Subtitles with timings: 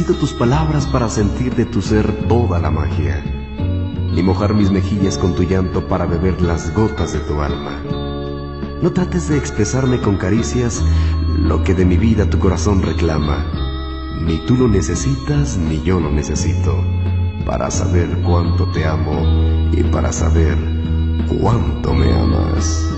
[0.00, 3.22] Necesito tus palabras para sentir de tu ser toda la magia
[4.14, 7.82] ni mojar mis mejillas con tu llanto para beber las gotas de tu alma.
[8.80, 10.82] No trates de expresarme con caricias
[11.36, 13.44] lo que de mi vida tu corazón reclama.
[14.22, 16.82] Ni tú lo necesitas ni yo lo necesito
[17.44, 20.56] para saber cuánto te amo y para saber
[21.28, 22.89] cuánto me amas.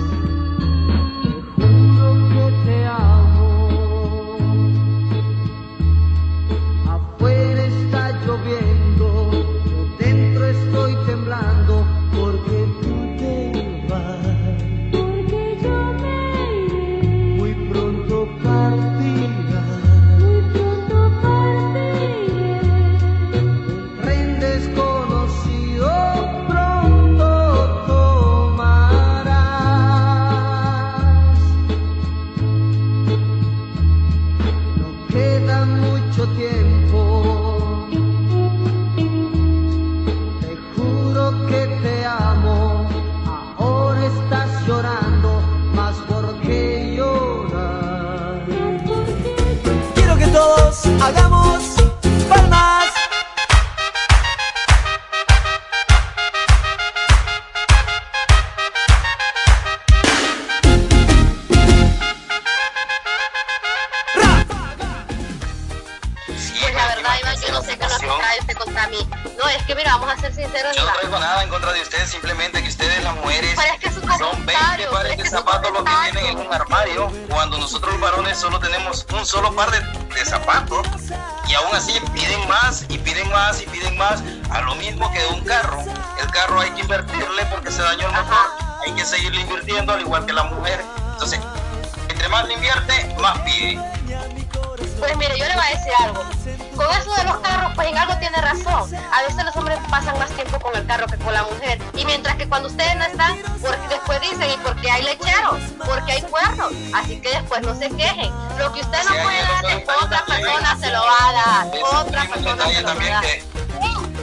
[112.63, 113.23] A dar.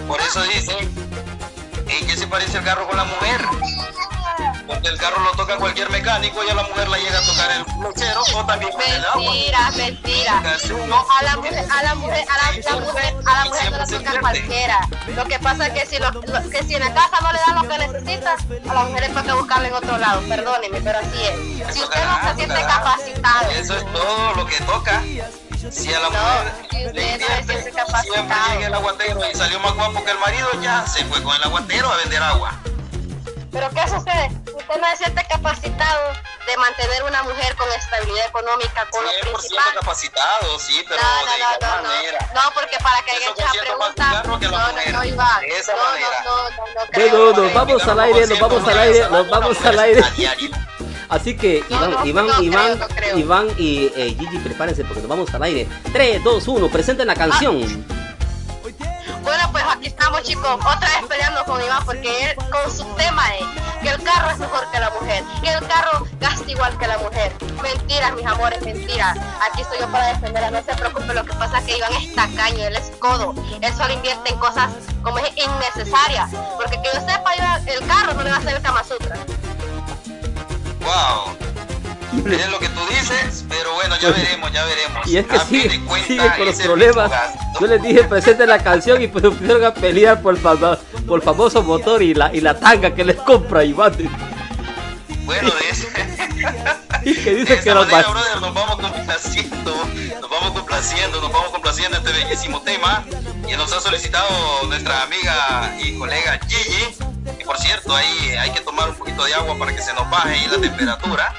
[0.07, 0.95] Por eso dicen,
[1.89, 3.47] ¿en qué se parece el carro con la mujer?
[4.71, 7.51] porque el carro lo toca cualquier mecánico y a la mujer la llega a tocar
[7.51, 9.33] el cochero o también con el agua.
[9.33, 10.43] Mentira, mentira.
[10.87, 13.79] No, a la mujer, a la mujer, a la, la mujer, a la mujer no
[13.79, 14.89] la toca cualquiera.
[15.17, 17.39] Lo que pasa es que si, lo, lo, que si en la casa no le
[17.45, 18.37] dan lo que necesita,
[18.71, 20.23] a la mujer es para que buscarle en otro lado.
[20.29, 21.75] Perdóneme, pero así es.
[21.75, 23.51] Si usted no se siente capacitado.
[23.51, 25.03] Eso es todo lo que toca.
[25.71, 28.55] Si a la mujer si le usted no se invierte, siente siempre capacitado.
[28.55, 31.43] llega el aguatero y salió más guapo que el marido, ya se fue con el
[31.45, 32.53] aguatero a vender agua.
[33.53, 34.31] Pero ¿qué sucede?
[34.55, 36.13] Usted no se siente capacitado
[36.47, 39.65] de mantener una mujer con estabilidad económica, con lo 100% principal.
[39.81, 42.31] capacitado, sí, pero No, de no, igual no, no, manera.
[42.35, 44.67] no, porque para que Eso haya hecho la consiente más pregunta, carro que la no,
[44.67, 44.93] no, mujer.
[44.95, 46.23] no, Iván, De esa no, no, manera.
[46.25, 47.09] no, no, no creo.
[47.33, 50.03] Bueno, nos vamos al aire, nos vamos al aire, nos vamos al aire.
[50.05, 50.51] A diario.
[50.51, 50.70] Así que No, Iván, no,
[51.69, 53.19] Iván, no creo, Iván, no creo.
[53.19, 55.67] Iván y eh, Gigi, prepárense porque nos vamos al aire.
[55.93, 57.61] 3, 2, 1, presenten la canción.
[59.23, 63.23] Bueno, pues aquí estamos chicos, otra vez peleando con Iván porque él con su tema
[63.37, 63.47] es
[63.83, 66.99] que el carro es mejor que la mujer, que el carro gasta igual que la
[66.99, 67.33] mujer.
[67.63, 69.19] Mentiras, mis amores, mentiras.
[69.51, 72.15] Aquí estoy yo para defenderla, no se preocupe, lo que pasa es que Iván es
[72.15, 74.71] tacaño, él es codo, él solo invierte en cosas
[75.03, 78.57] como es innecesarias, porque que yo sepa, Iván, el carro no le va a hacer
[78.57, 79.17] el Kama Sutra.
[80.81, 81.37] Wow.
[82.33, 85.07] Es lo que tú dices, pero bueno, ya veremos, ya veremos.
[85.07, 87.11] Y es que sigue, sigue con los problemas.
[87.61, 91.19] Yo les dije presenten la canción y pues empezaron a pelear por el, fama- por
[91.21, 93.95] el famoso motor y la, y la tanga que les compra Iván.
[95.25, 95.89] Bueno, de ese.
[97.03, 99.75] Y que De dice esa que los manera, va- brother, nos vamos complaciendo,
[100.21, 100.30] nos vamos
[100.71, 103.05] complaciendo, nos vamos complaciendo este bellísimo tema
[103.45, 104.29] que nos ha solicitado
[104.69, 106.97] nuestra amiga y colega Gigi.
[107.41, 110.09] Y por cierto, ahí hay que tomar un poquito de agua para que se nos
[110.09, 111.35] baje ahí la temperatura.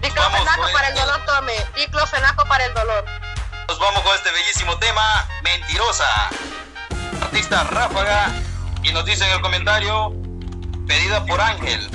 [0.00, 1.52] Diclofenaco para el dolor, tome.
[1.76, 3.04] Diclofenaco para el dolor.
[3.68, 6.30] Nos vamos con este bellísimo tema, Mentirosa.
[7.20, 8.32] Artista Ráfaga
[8.82, 10.14] y nos dice en el comentario,
[10.88, 11.90] pedida por Ángel,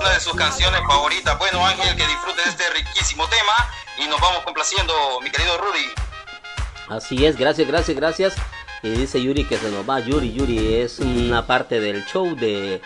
[0.00, 1.36] una de sus canciones favoritas.
[1.36, 3.68] Bueno Ángel, que disfrute de este riquísimo tema
[3.98, 5.92] y nos vamos complaciendo, mi querido Rudy.
[6.88, 8.34] Así es, gracias, gracias, gracias.
[8.82, 10.00] Y dice Yuri que se nos va.
[10.00, 12.80] Yuri, Yuri es una parte del show de,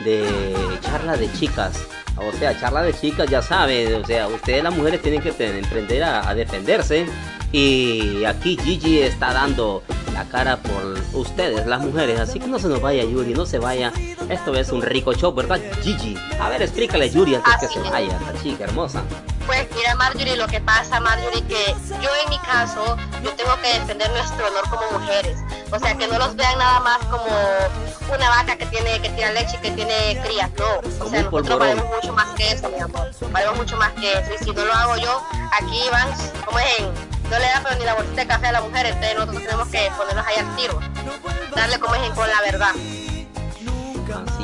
[0.00, 1.82] de charla de chicas.
[2.16, 3.94] O sea, charla de chicas, ya saben.
[3.94, 7.06] O sea, ustedes las mujeres tienen que aprender a, a defenderse.
[7.52, 9.82] Y aquí Gigi está dando
[10.12, 12.20] la cara por ustedes, las mujeres.
[12.20, 13.92] Así que no se nos vaya, Yuri, no se vaya.
[14.28, 16.16] Esto es un rico show, ¿verdad, Gigi?
[16.38, 19.02] A ver, explícale, Yuri, antes que se vaya, esta chica hermosa.
[19.50, 23.80] Pues mira Marjorie, lo que pasa Marjorie, que yo en mi caso, yo tengo que
[23.80, 25.38] defender nuestro honor como mujeres.
[25.72, 27.26] O sea, que no los vean nada más como
[28.14, 31.04] una vaca que tiene que tira leche y que tiene crías, no.
[31.04, 33.10] O sea, nosotros valemos mucho más que eso, mi amor.
[33.32, 34.30] Valemos mucho más que eso.
[34.40, 35.20] Y si no lo hago yo,
[35.60, 36.08] aquí van,
[36.44, 36.84] como es en,
[37.28, 39.66] no le da pero ni la bolsita de café a la mujer, entonces nosotros tenemos
[39.66, 40.80] que ponernos ahí al tiro.
[41.56, 42.74] Darle como es en con la verdad.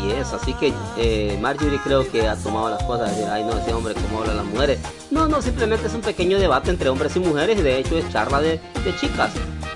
[0.07, 3.43] Así es, así que eh, Marjorie creo que ha tomado las cosas de decir, ay
[3.43, 4.79] no, ese hombre como hablan las mujeres.
[5.11, 8.41] No, no, simplemente es un pequeño debate entre hombres y mujeres de hecho es charla
[8.41, 9.33] de, de chicas.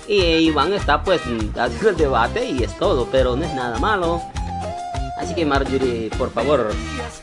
[0.07, 1.21] Y eh, Iván está pues
[1.59, 4.23] haciendo el debate y es todo, pero no es nada malo.
[5.21, 6.73] Así que Marjorie, por favor,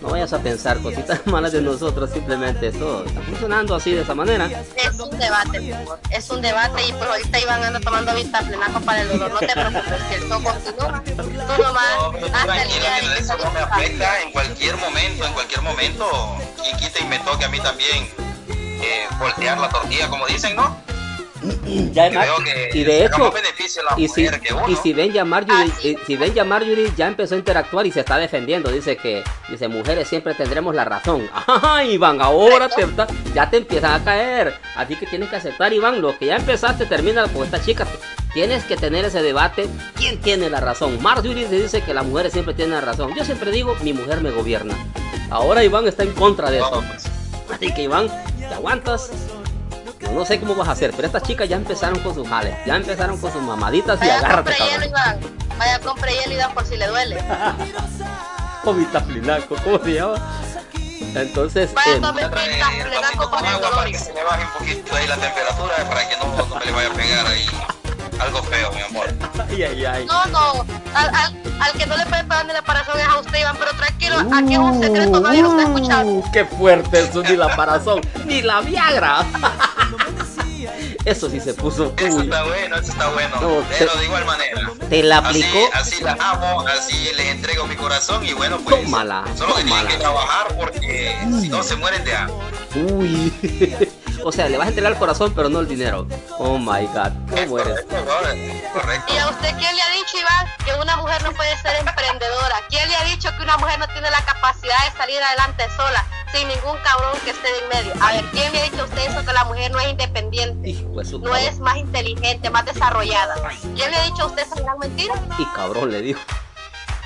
[0.01, 4.13] no vayas a pensar cositas malas de nosotros, simplemente esto está funcionando así de esa
[4.13, 4.45] manera.
[4.75, 5.99] Es un debate, mi amor.
[6.11, 9.31] Es un debate y pues ahorita Iván anda tomando vista plenaco para el dolor.
[9.31, 11.03] No te preocupes, que el show continúa.
[11.03, 11.85] Tú No, nomás
[12.33, 13.75] hasta el tranquilo, día de que que eso no me salga.
[13.75, 16.37] afecta en cualquier momento, en cualquier momento.
[16.61, 18.07] Quien quita y me toque a mí también
[18.49, 20.77] eh, voltear la tortilla, como dicen, ¿no?
[21.93, 22.09] Ya,
[22.73, 23.33] y de hecho,
[23.97, 24.27] y si,
[24.67, 25.89] y si ven ya Marjorie, Ah, sí.
[25.89, 28.71] eh, si ven ya Marjorie ya empezó a interactuar y se está defendiendo.
[28.71, 31.29] Dice que, dice, mujeres siempre tendremos la razón.
[31.33, 32.85] Ajá, Iván, ahora te,
[33.33, 34.55] ya te empiezan a caer.
[34.75, 37.85] Así que tienes que aceptar, Iván, lo que ya empezaste termina con esta chica.
[38.33, 39.67] Tienes que tener ese debate.
[39.95, 41.01] ¿Quién tiene la razón?
[41.01, 43.13] Marjorie dice que las mujeres siempre tienen la razón.
[43.15, 44.75] Yo siempre digo, mi mujer me gobierna.
[45.29, 46.83] Ahora Iván está en contra de No, eso.
[46.87, 47.05] pues,
[47.51, 49.11] Así que Iván, te aguantas.
[49.99, 52.55] Yo no sé cómo vas a hacer, pero estas chicas ya empezaron con sus jales,
[52.65, 55.19] ya empezaron con sus mamaditas y Vaya, agárrate, compre hielo, cabrón.
[55.19, 55.57] Iván.
[55.57, 57.23] Vaya, compre hielo, Iván, por si le duele.
[58.65, 60.15] O vitaflinaco, ¿cómo se llama?
[61.15, 63.19] Entonces, Vaya, em, tome voy a traer pinta, el
[63.61, 63.71] dolor.
[63.75, 66.65] para que se le baje un poquito ahí la temperatura para que no, no me
[66.65, 67.45] le vaya a pegar ahí
[68.19, 69.05] algo feo, mi amor.
[69.49, 70.05] ay, ay, ay.
[70.05, 73.19] No, no, al, al, al que no le puede pagar ni la parazón es a
[73.19, 76.11] usted, Iván, pero tranquilo, aquí es un secreto, nadie lo está escuchando.
[76.11, 79.25] Uh, qué fuerte eso, ni la parazón, ni la Viagra.
[81.07, 81.93] Eso sí se puso.
[81.95, 83.63] Eso está bueno, eso está bueno.
[83.79, 84.73] pero de igual manera.
[84.89, 85.69] Te la aplicó.
[85.73, 88.83] Así, así, la amo, así les entrego mi corazón y bueno, pues.
[88.83, 89.23] Tómala.
[89.37, 92.35] Solo que tienen que trabajar porque si no se mueren de hambre.
[92.75, 93.87] Uy.
[94.27, 96.05] o sea, le vas a entregar el corazón, pero no el dinero.
[96.37, 97.85] Oh my god, ¿cómo eres?
[98.73, 101.77] Correcto, ¿Y a usted quién le ha dicho, Iván, que una mujer no puede ser
[101.77, 102.55] emprendedora?
[102.69, 106.05] ¿Quién le ha dicho que una mujer no tiene la capacidad de salir adelante sola,
[106.33, 108.03] sin ningún cabrón que esté en medio?
[108.03, 110.73] A ver, ¿quién le ha dicho a usted eso que la mujer no es independiente?
[111.21, 113.35] no es más inteligente, más desarrollada.
[113.75, 115.15] ¿Quién le ha dicho a usted esa gran mentira?
[115.39, 116.19] Y cabrón le dijo.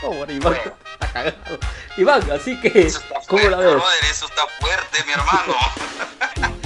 [0.03, 1.59] Oh, Iván está cagado.
[1.97, 2.91] Iván, así que,
[3.27, 3.83] ¿cómo la ves?
[4.09, 5.53] eso está fuerte, mi hermano.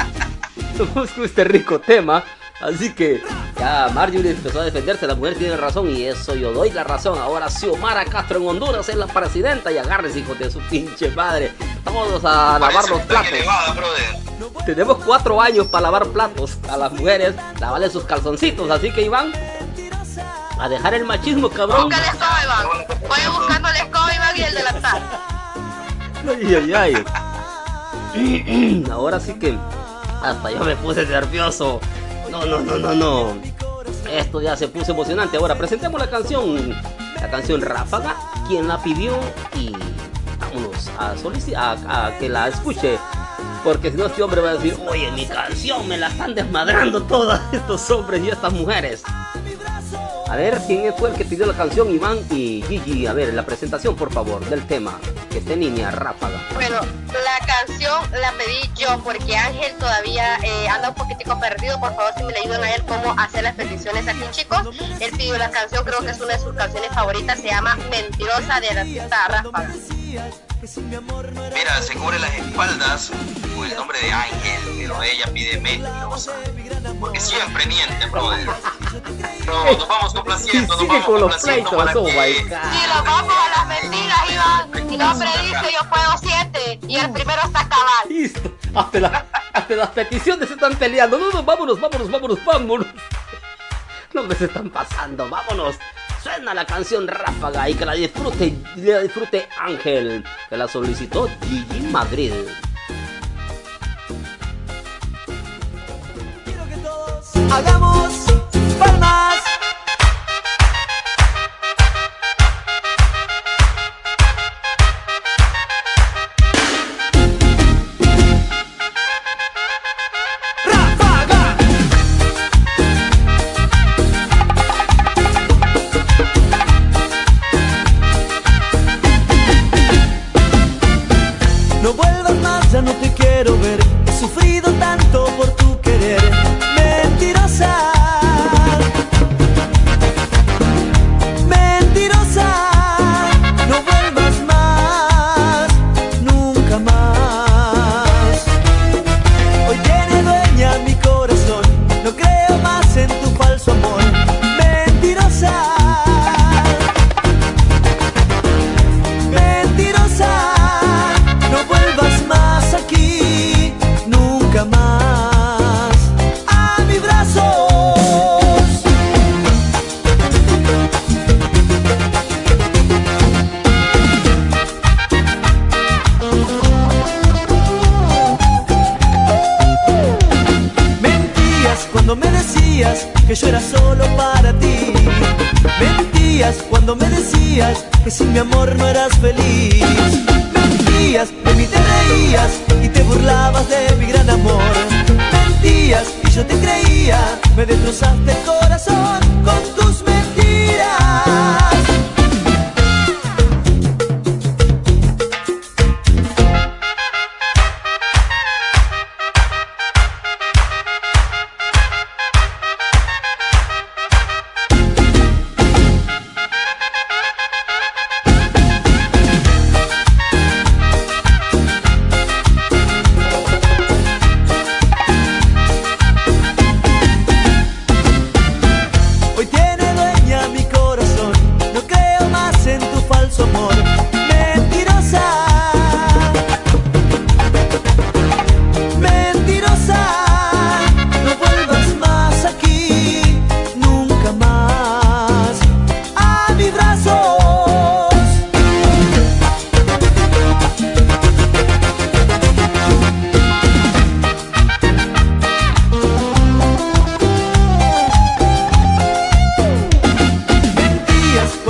[1.24, 2.24] Este rico tema.
[2.62, 3.22] Así que
[3.60, 7.20] ya Marjorie empezó a defenderse, la mujer tiene razón y eso yo doy la razón.
[7.20, 11.52] Ahora Xiomara Castro en Honduras es la presidenta y agárrese hijo de su pinche madre.
[11.84, 13.40] Todos a lavar los platos.
[14.66, 19.32] Tenemos cuatro años para lavar platos a las mujeres, lavarle sus calzoncitos, así que Iván,
[20.58, 21.84] a dejar el machismo, cabrón.
[21.84, 22.68] Busca el escoba, Iván.
[23.02, 25.04] Voy buscando el escoba, Iván, y el delantal.
[26.28, 27.06] Ay, ay,
[28.16, 28.84] ay.
[28.92, 29.58] Ahora sí que
[30.26, 31.80] hasta yo me puse nervioso.
[32.32, 33.38] No, no, no, no, no.
[34.12, 35.38] Esto ya se puso emocionante.
[35.38, 36.72] Ahora presentemos la canción.
[37.22, 38.16] La canción Ráfaga.
[38.48, 39.14] Quien la pidió
[39.56, 39.72] y
[40.40, 42.98] vámonos a solicitar a, que la escuche.
[43.64, 47.02] Porque si no, este hombre va a decir, oye, mi canción me la están desmadrando
[47.04, 49.04] todos estos hombres y estas mujeres.
[50.36, 51.90] A ver, ¿quién fue el que pidió la canción?
[51.90, 53.08] Iván y Gigi.
[53.08, 55.00] A ver, la presentación, por favor, del tema.
[55.32, 56.42] Que esté niña, ráfaga.
[56.54, 61.80] Bueno, la canción la pedí yo porque Ángel todavía eh, anda un poquitico perdido.
[61.80, 64.76] Por favor, si me le ayudan a él cómo hacer las peticiones aquí, chicos.
[65.00, 67.40] Él pidió la canción, creo que es una de sus canciones favoritas.
[67.40, 69.74] Se llama Mentirosa de la artista Ráfaga.
[70.66, 73.12] Mira, se cubre las espaldas
[73.56, 76.34] con el nombre de Ángel, pero ella pide mentirosa.
[77.00, 78.48] Porque siempre miente, brother.
[79.46, 82.00] No, nos vamos complaciendo, nos vamos complaciendo para que...
[82.00, 87.12] Si nos vamos a las mentiras, Iván, mi nombre dice yo puedo siete y el
[87.12, 88.10] primero está cabal.
[88.10, 91.20] Listo, hasta, la, hasta las peticiones se están peleando.
[91.20, 92.88] No, no, vámonos, vámonos, vámonos, vámonos.
[94.14, 95.76] No me se están pasando, vámonos.
[96.26, 101.82] Suena la canción Ráfaga y que la disfrute, la disfrute Ángel, que la solicitó Gigi
[101.92, 102.34] Madrid.
[106.44, 108.26] Quiero que todos hagamos
[108.80, 109.55] palmas.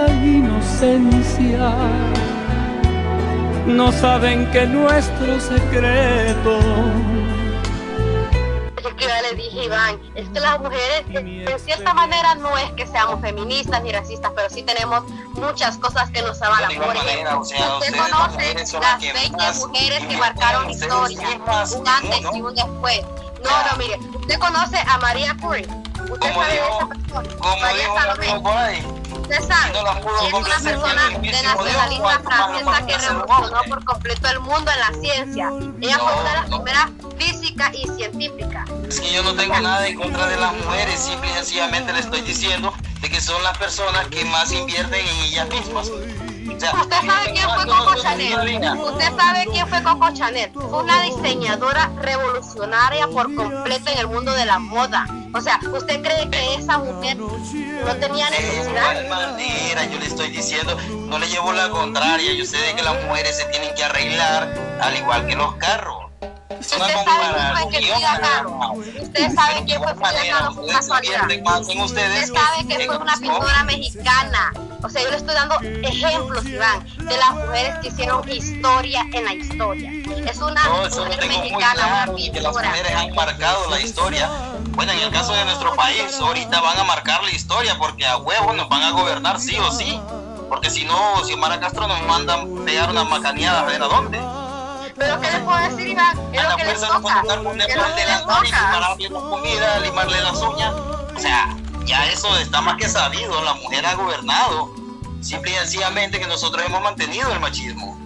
[0.00, 1.72] tan inocencia.
[3.66, 6.58] No saben que nuestro secreto
[8.96, 12.86] que yo le dije, Iván, es que las mujeres, en cierta manera, no es que
[12.86, 16.74] seamos feministas ni racistas, pero sí tenemos muchas cosas que nos avalan.
[16.74, 21.18] Por ejemplo, usted conoce las 20 mujeres que marcaron historia,
[21.78, 23.00] un antes y un después.
[23.42, 25.66] No, no, mire, usted conoce a María Curie.
[26.10, 27.28] Usted sabe de esa persona.
[27.62, 29.78] María Salomé sabe,
[30.26, 35.50] es una persona de nacionalista francesa que revolucionó por completo el mundo en la ciencia.
[35.80, 38.70] Ella fue una de las primeras físicas y científicas.
[38.88, 42.00] Es que yo no tengo nada en contra de las mujeres, simple y sencillamente le
[42.00, 45.90] estoy diciendo de que son las personas que más invierten en ellas mismas.
[46.48, 48.78] Usted sabe quién fue Coco Chanel.
[48.78, 50.50] Usted sabe quién fue Coco Chanel.
[50.52, 55.06] Fue una diseñadora revolucionaria por completo en el mundo de la moda.
[55.32, 58.94] O sea, ¿usted cree que esa mujer no tenía necesidad?
[58.94, 60.76] De igual manera, yo le estoy diciendo,
[61.08, 62.32] no le llevo la contraria.
[62.32, 65.99] Yo sé de que las mujeres se tienen que arreglar al igual que los carros.
[66.60, 66.94] Usted sabe
[67.24, 68.72] quién fue Frida Kahlo.
[69.02, 71.28] Usted sabe quién fue casualidad.
[71.84, 74.52] Usted sabe que fue una pintora mexicana.
[74.82, 79.24] O sea, yo le estoy dando ejemplos, Iván, de las mujeres que hicieron historia en
[79.24, 79.90] la historia.
[80.26, 82.32] Es una mujer mexicana, una pintora.
[82.32, 84.30] Que las mujeres han marcado la historia.
[84.70, 88.16] Bueno, en el caso de nuestro país, ahorita van a marcar la historia porque a
[88.18, 90.00] huevos nos van a gobernar sí o sí.
[90.48, 94.18] Porque si no, si Omar Castro nos mandan pegar una macaneada, a ver a dónde.
[95.00, 96.18] Pero ¿qué les puedo decir, Iván?
[96.30, 97.22] Es lo que les toca.
[97.26, 99.20] Es lo que les toca.
[99.30, 100.74] comida, limarle las uñas.
[101.16, 103.42] O sea, ya eso está más que sabido.
[103.42, 104.74] La mujer ha gobernado.
[105.22, 107.98] simple y sencillamente que nosotros hemos mantenido el machismo.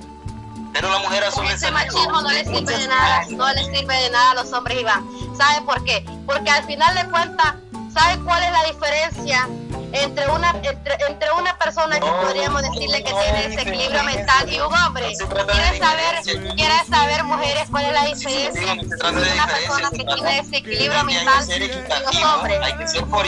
[0.73, 3.97] Pero la mujer a su Ese machismo no le sirve de nada, no le sirve
[3.97, 5.05] de nada a los hombres, Iván.
[5.37, 6.05] ¿Sabe por qué?
[6.27, 7.55] Porque al final de cuentas,
[7.93, 9.49] ¿sabe cuál es la diferencia
[9.95, 14.75] entre una entre, entre una persona que podríamos decirle que tiene desequilibrio mental y un
[14.75, 15.13] hombre?
[15.17, 16.23] ¿Quiere saber,
[16.55, 22.03] quiere saber mujeres cuál es la diferencia entre una persona que tiene desequilibrio mental y
[22.03, 22.59] los hombres?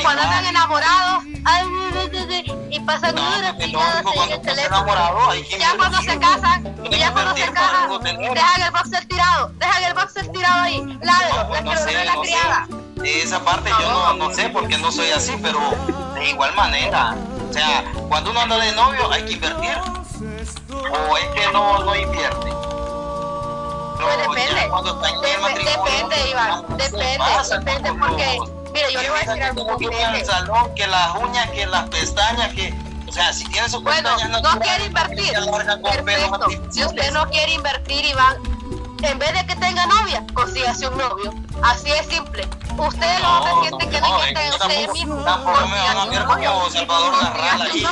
[0.02, 1.66] Cuando están enamorados, ay,
[2.70, 4.87] y pasan horas picadas en el teléfono.
[5.59, 8.02] Ya cuando se casan, ya cuando se casan,
[8.35, 12.68] dejan el boxer tirado, dejan el boxer tirado ahí, lávelo, la que la criada.
[13.06, 15.60] Esa parte yo no, no sé porque no soy así, pero
[16.14, 17.14] de igual manera.
[17.48, 19.78] O sea, cuando uno anda de novio hay que invertir.
[21.08, 22.52] O es que no, no invierte.
[23.96, 24.68] Pues depende.
[25.64, 26.64] Depende, Iván.
[26.76, 27.18] Depende,
[27.50, 28.40] depende porque,
[28.72, 29.76] mire, yo le voy a decir algo.
[29.78, 32.74] Que el salón, que las uñas, que las pestañas, que
[33.08, 35.32] o sea, si tiene sus bueno, pestañas no quiere invertir.
[35.82, 36.46] Perfecto.
[36.70, 38.36] Si usted no quiere invertir, Iván,
[39.02, 41.35] en vez de que tenga novia, consígase un novio.
[41.62, 42.46] Así es simple.
[42.78, 45.24] Ustedes los hombres sienten que no invierten en ustedes mismos.
[45.24, 47.87] Tampoco me van a ver como Salvador Garral ahí,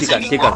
[0.00, 0.54] Chicas, chicas,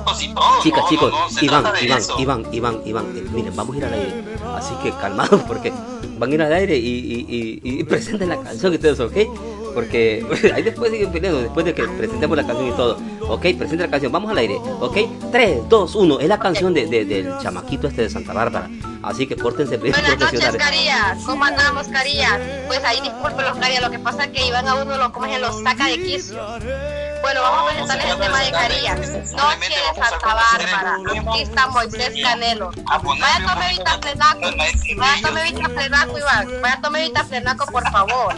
[0.63, 4.25] chicas, chicos, Iván, Iván, Iván, Iván, Iván, miren, vamos a ir al aire.
[4.57, 5.73] Así que calmados porque
[6.19, 9.07] van a ir al aire y, y, y, y presenten la canción y todo eso,
[9.07, 9.75] ¿ok?
[9.75, 12.99] Porque ahí después siguen peleando, después de que presentemos la canción y todo.
[13.29, 14.57] Ok, presenta la canción, vamos al aire.
[14.81, 14.97] Ok,
[15.31, 18.69] 3, 2, 1, es la canción de, de, del chamaquito este de Santa Bárbara.
[19.03, 21.19] Así que pórtense bien Buenas noches, Carías.
[21.25, 22.39] ¿Cómo andamos, Carías?
[22.67, 25.33] Pues ahí disculpen los Carías, lo que pasa es que iban a uno lo comen
[25.33, 26.37] y los saca de quicio.
[27.23, 28.99] Bueno, vamos a presentar el tema de Carías.
[29.33, 30.97] Noche de Santa Bárbara.
[31.27, 32.71] Artista Moisés Canelo.
[32.85, 34.41] Vaya a tomar Vita Plenaco.
[34.97, 36.63] Vaya a tomar Vita Plenaco, Iván.
[36.63, 38.35] Vaya a tomar Vita Plenaco, por favor.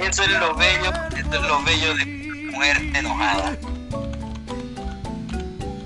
[0.00, 2.04] Eso es lo bello, esto es lo bello de
[2.50, 3.56] mujer enojada.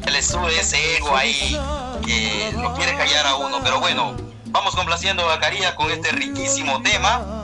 [0.04, 1.58] Se le sube ese ego ahí
[2.04, 4.16] que no quiere callar a uno, pero bueno,
[4.46, 7.43] vamos complaciendo a Caría con este riquísimo tema.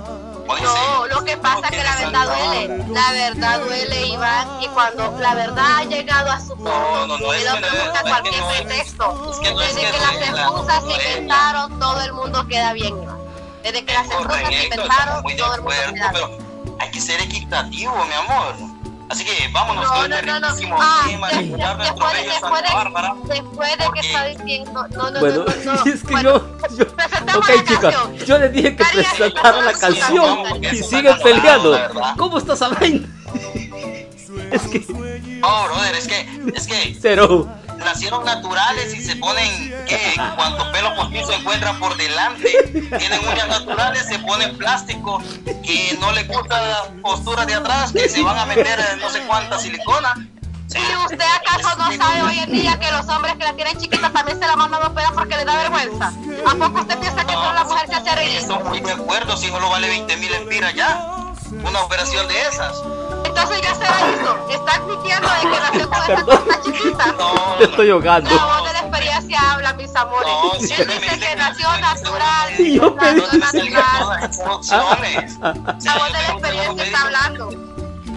[0.58, 5.16] No, lo que pasa es que la verdad duele, la verdad duele, Iván, y cuando
[5.18, 9.40] la verdad ha llegado a su punto, no, no, no, busca cualquier pretexto.
[9.42, 13.18] Desde que las excusas se inventaron, todo el mundo queda bien, Iván.
[13.62, 16.10] Desde que las excusas se inventaron, todo el mundo queda bien.
[16.12, 16.38] Pero
[16.78, 18.79] hay que ser equitativo, mi amor.
[19.10, 20.48] Así que vámonos no, con no, este no, no.
[20.48, 23.14] riquísimo Ah, tema de- nuestro después de- bello después de- Santa Bárbara.
[23.24, 25.84] Después de que está diciendo, no, no, Bueno, no, no, no.
[25.92, 26.32] es que Bueno,
[26.70, 27.94] yo, yo, presentamos ok chicas,
[28.26, 31.78] yo les dije que Carías, presentaran la sí, canción y siguen peleando.
[32.16, 33.08] ¿Cómo está esa vaina?
[34.52, 34.78] Es que,
[35.40, 37.48] No, brother, es que, es que cero.
[37.80, 40.14] Nacieron naturales y se ponen, ¿qué?
[40.36, 42.50] Cuanto pelo postizo encuentran por delante,
[42.98, 48.08] tienen uñas naturales, se ponen plástico, que no les gusta la postura de atrás, que
[48.08, 50.14] se van a meter eh, no sé cuánta silicona.
[50.72, 54.10] ¿Y usted acaso no sabe hoy en día que los hombres que la tienen chiquita
[54.10, 56.12] también se la mandan a operar porque les da vergüenza?
[56.46, 58.38] ¿A poco usted piensa que solo la mujer se hace reír?
[58.38, 62.82] Estoy muy de acuerdo, si solo vale 20 mil empiras ya, una operación de esas.
[63.30, 64.48] Entonces ya se la hizo.
[64.50, 67.06] Está admitiendo de que nació con cosa chiquita.
[67.18, 68.30] No, Te estoy ahogando.
[68.34, 70.26] La voz de la experiencia habla, mis amores.
[70.28, 72.60] No, Él dice que que nació natural.
[72.60, 74.30] Y yo nació natural.
[74.60, 77.50] La voz de la experiencia está hablando.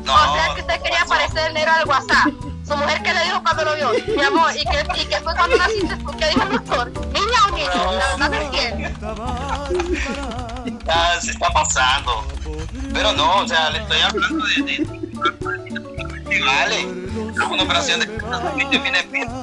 [0.04, 2.28] No, O sea que usted quería parecer el negro del WhatsApp.
[2.68, 5.36] Su mujer que le dijo cuando lo vio, mi amor, y que, y que fue
[5.36, 6.92] cuando naciste, ¿qué dijo el doctor?
[7.12, 8.90] Niña o niño, la verdad no entiendo.
[11.22, 12.26] Se está pasando.
[12.94, 14.64] Pero no, o sea, le estoy hablando de.
[14.64, 14.78] de,
[16.30, 19.34] de- vale, una operación de 20 mil empiras.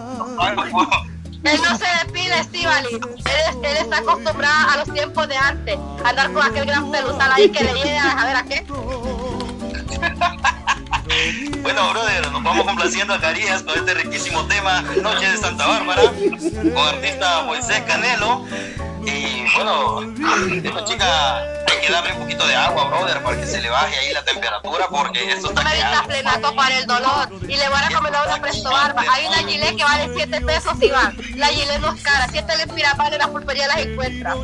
[1.42, 2.88] Él no se despide, Estivali.
[2.94, 7.33] Él, él está acostumbrado a los tiempos de antes, a andar con aquel gran pelusal
[7.33, 8.66] ahí que le llegue a saber a qué.
[11.62, 16.03] Bueno, brother, nos vamos complaciendo a Carías con este riquísimo tema Noche de Santa Bárbara
[16.03, 18.46] con artista Moisés Canelo.
[19.05, 20.03] Y bueno,
[20.62, 23.96] esta chica hay que darle un poquito de agua, brother, para que se le baje
[23.96, 25.96] ahí la temperatura porque esto está Me quedando.
[25.96, 29.05] dicta plenaco para el dolor y le voy a recomendar una presto barba.
[29.11, 31.16] Hay una gilet que vale 7 pesos, Iván.
[31.37, 34.35] La gilet no es cara, 7 le inspira en la pulpería las encuentra.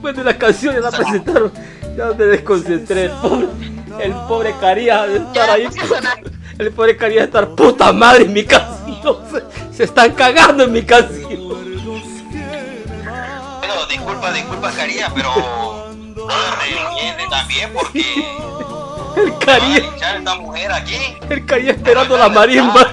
[0.00, 1.52] Bueno, la canción ya la presentaron.
[1.96, 3.04] Ya me desconcentré.
[3.04, 3.48] El pobre,
[4.00, 5.68] el pobre de estar ahí.
[6.58, 9.18] El pobre Caría de estar puta madre en mi canción.
[9.30, 11.48] Se, se están cagando en mi canción.
[13.58, 15.30] Bueno, disculpa, disculpa, Carías, pero
[17.30, 18.04] también porque
[19.16, 19.90] El cariño.
[20.00, 21.16] esta mujer aquí.
[21.28, 22.92] El cariño esperando la marimba.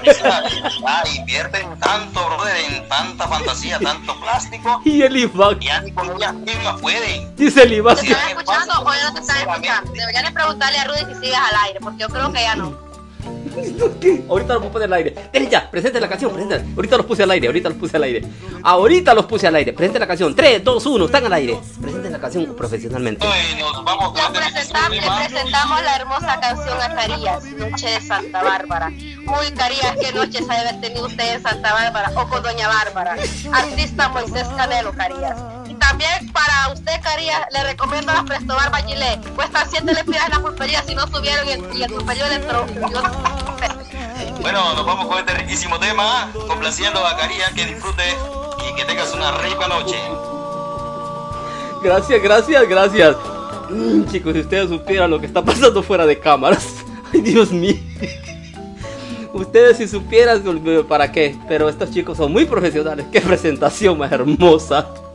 [0.86, 4.80] Ah, invierten tanto, brother, en tanta fantasía, tanto plástico.
[4.84, 5.58] Y el Iván.
[5.60, 7.36] Ya ni con ellas mismas pueden.
[7.36, 7.96] Dice el Iván.
[7.96, 9.92] ¿Te están escuchando o ya no te están escuchando?
[9.92, 12.87] Deberían preguntarle a Rudy si sigues al aire, porque yo creo que ya no.
[14.28, 15.14] Ahorita los puse al aire.
[15.32, 16.64] Ven ya, presente la canción, presente.
[16.74, 18.22] Ahorita los puse al aire, ahorita los puse al aire.
[18.62, 19.72] Ahorita los puse al aire.
[19.72, 20.34] Presente la canción.
[20.34, 21.58] 3, 2, 1, están al aire.
[21.80, 23.26] Presente la canción profesionalmente.
[23.58, 28.88] nos vamos le, presentamos, le presentamos la hermosa canción a Carías, Noche de Santa Bárbara.
[28.88, 32.68] Uy, Carías, qué noches ha de haber tenido usted en Santa Bárbara o con Doña
[32.68, 33.16] Bárbara.
[33.52, 35.57] Artista Moisés Canelo, Carías.
[35.88, 39.18] También para usted, Carías, le recomiendo las Presto Barba Chile.
[39.34, 42.38] Cuestan 7 lempiras en la pulpería si no subieron y el, y el pulperío le
[44.42, 48.02] bueno, nos vamos con este riquísimo tema, complaciendo a Caría, que disfrute
[48.70, 49.96] y que tengas una rica noche.
[51.82, 53.16] Gracias, gracias, gracias.
[53.70, 56.66] Mm, chicos, si ustedes supieran lo que está pasando fuera de cámaras.
[57.14, 57.76] Ay, Dios mío.
[59.32, 60.42] Ustedes si supieran
[60.86, 63.06] para qué, pero estos chicos son muy profesionales.
[63.10, 65.07] Qué presentación más hermosa.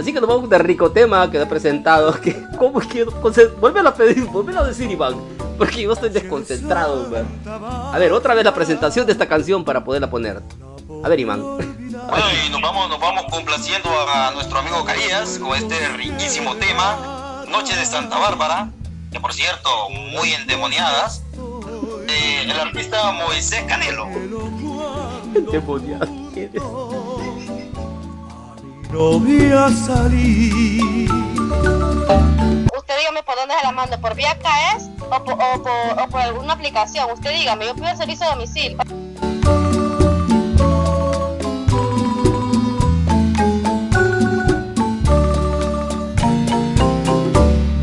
[0.00, 2.18] Así que nos vamos de rico tema que he presentado.
[2.22, 3.12] Que, ¿Cómo quiero?
[3.60, 5.14] Vuelve a pedir, a decir, Iván.
[5.58, 7.26] Porque yo estoy desconcentrado, man.
[7.92, 10.40] A ver, otra vez la presentación de esta canción para poderla poner.
[11.04, 11.42] A ver, Iván.
[11.42, 17.44] Bueno, y nos vamos, nos vamos complaciendo a nuestro amigo Carías con este riquísimo tema,
[17.50, 18.70] Noche de Santa Bárbara,
[19.12, 21.24] que por cierto, muy endemoniadas,
[22.06, 24.06] de el artista Moisés Canelo.
[25.34, 26.08] Endemoniadas.
[28.92, 31.10] No voy a salir
[33.00, 37.10] dígame por dónde se la mando, por vía KS o por, o por, alguna aplicación.
[37.12, 38.78] Usted dígame, yo pido el servicio de domicilio.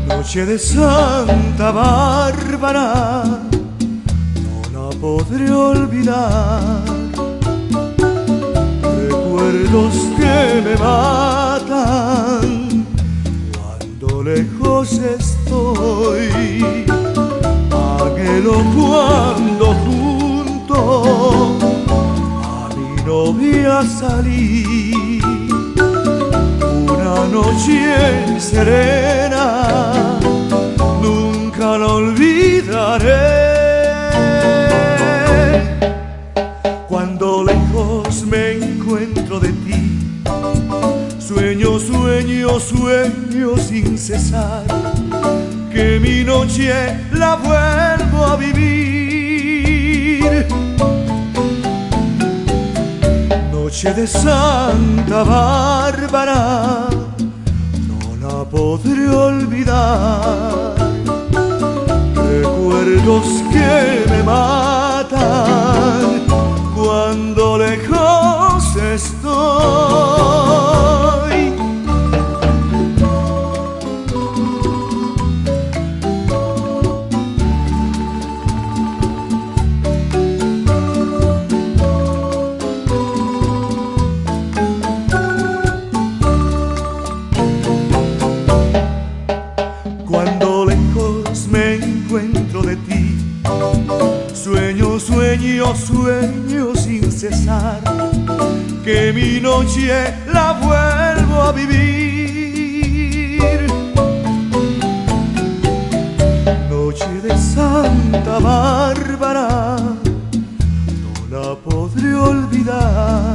[0.06, 3.24] Noche de Santa Bárbara,
[4.72, 6.97] no la podré olvidar.
[9.50, 12.68] Recuerdos que me matan
[14.22, 16.84] lejos estoy,
[17.72, 20.78] ángelo cuando junto
[22.42, 25.18] a mi novia salí,
[26.94, 30.18] una noche serena,
[31.00, 33.47] nunca lo olvidaré.
[42.28, 44.62] Sueño, sueño, sin cesar,
[45.72, 50.46] que mi noche la vuelvo a vivir.
[53.50, 56.88] Noche de Santa Bárbara,
[57.88, 60.74] no la podré olvidar.
[62.14, 66.26] Recuerdos que me matan
[66.74, 70.87] cuando lejos estoy.
[99.48, 103.40] Noche la vuelvo a vivir.
[106.68, 109.76] Noche de Santa Bárbara,
[111.02, 113.34] no la podré olvidar.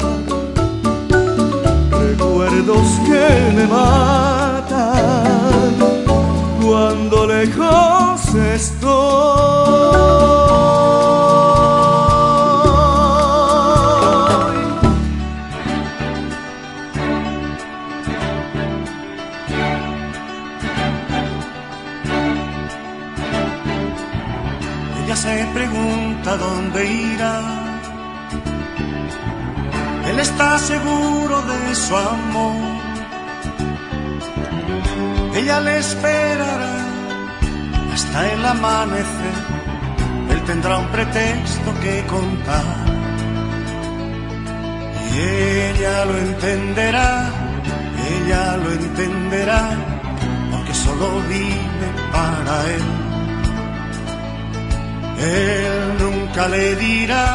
[2.05, 4.32] Recuerdos que me matan
[38.63, 39.35] amanecer.
[40.31, 42.77] Él tendrá un pretexto que contar.
[45.11, 47.29] Y ella lo entenderá,
[48.11, 49.63] ella lo entenderá,
[50.51, 52.87] porque solo vive para él.
[55.19, 57.27] Él nunca le dirá,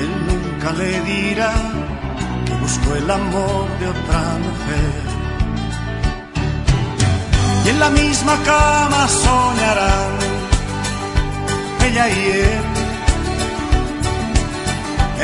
[0.00, 1.52] él nunca le dirá
[2.46, 5.06] que buscó el amor de otra mujer.
[7.64, 10.25] Y en la misma cama soñarán
[11.86, 12.62] ella y él,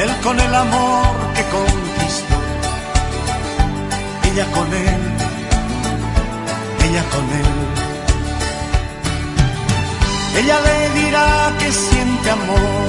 [0.02, 2.38] él con el amor que conquistó,
[4.28, 5.02] ella con él,
[6.86, 7.52] ella con él.
[10.38, 12.86] Ella le dirá que siente amor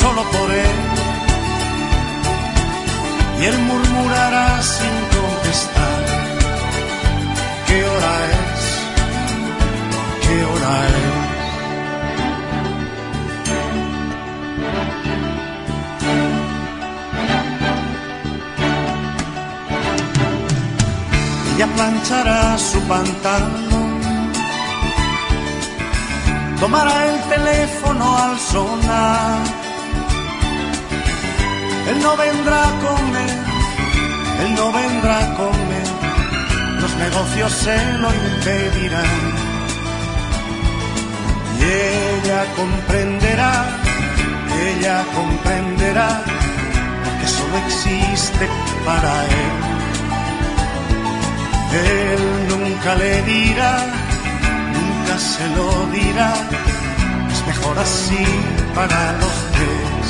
[0.00, 0.76] solo por él.
[3.40, 6.00] Y él murmurará sin contestar.
[7.66, 8.62] ¿Qué hora es?
[10.26, 11.23] ¿Qué hora es?
[21.54, 24.00] Ella planchará su pantalón,
[26.58, 29.38] tomará el teléfono al sonar.
[31.90, 33.30] Él no vendrá a comer,
[34.42, 35.88] él no vendrá a comer,
[36.80, 39.22] los negocios se lo impedirán.
[41.60, 43.52] Y ella comprenderá,
[44.70, 46.20] ella comprenderá,
[47.20, 48.48] que solo existe
[48.84, 49.73] para él.
[51.74, 53.72] Él nunca le dirá,
[54.76, 56.32] nunca se lo dirá,
[57.32, 58.24] es mejor así
[58.74, 60.06] para los tres.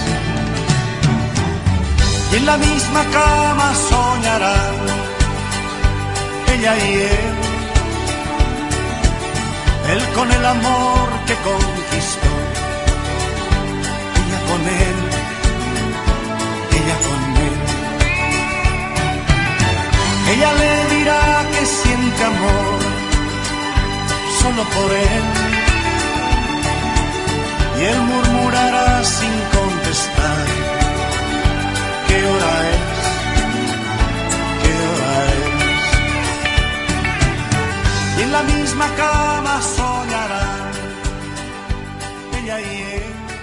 [2.33, 4.77] Y en la misma cama soñarán,
[6.53, 7.35] ella y él,
[9.93, 12.33] él con el amor que conquistó,
[14.21, 15.24] ella con él,
[20.35, 22.81] Ella le dirá que siente amor
[24.41, 25.25] solo por él.
[27.79, 30.47] Y él murmurará sin contestar.
[32.09, 32.83] ¿Qué hora es?
[34.63, 35.53] ¿Qué hora es?
[38.19, 40.73] Y en la misma cama soñarán
[42.39, 42.63] ella y.
[42.97, 43.34] Él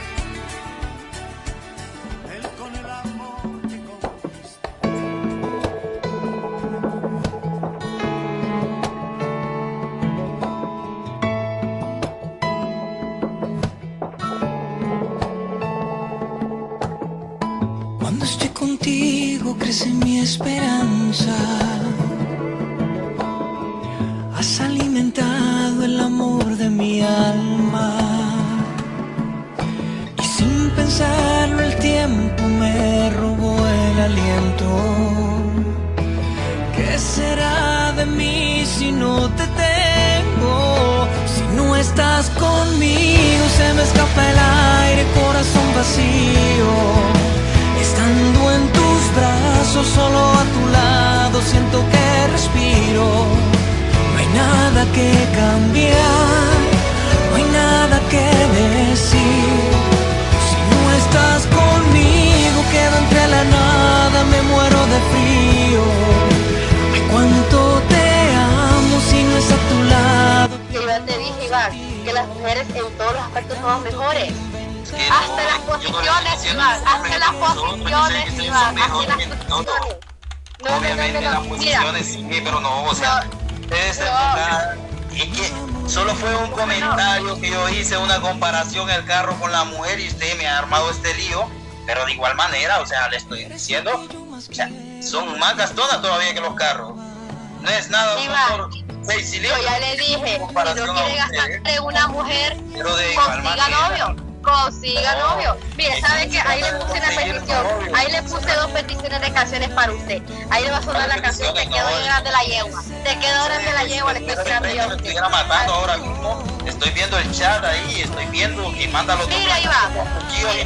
[93.12, 93.91] le estoy diciendo,
[94.32, 94.69] o sea,
[95.02, 96.95] son más gastonas todavía que los carros.
[96.95, 98.69] No es nada, un motor
[99.04, 99.63] seis Yo cilindros.
[99.65, 103.69] ya le dije, si no quiere usted, gastar en una mujer, Pero de igual consiga
[103.69, 105.36] novio, consiga No.
[105.36, 105.58] novio.
[105.76, 106.39] Mire, ¿sabe qué?
[106.39, 110.21] Ahí le puse una petición, ahí le puse dos peticiones de canciones para usted.
[110.50, 112.82] Ahí le va a sonar la canción Te quedó grande la yegua.
[113.04, 116.43] Te quedó grande la yegua, le estoy tirando yo estuviera matando ahora mismo.
[116.65, 119.58] Estoy viendo el chat ahí, estoy viendo que manda los Mira,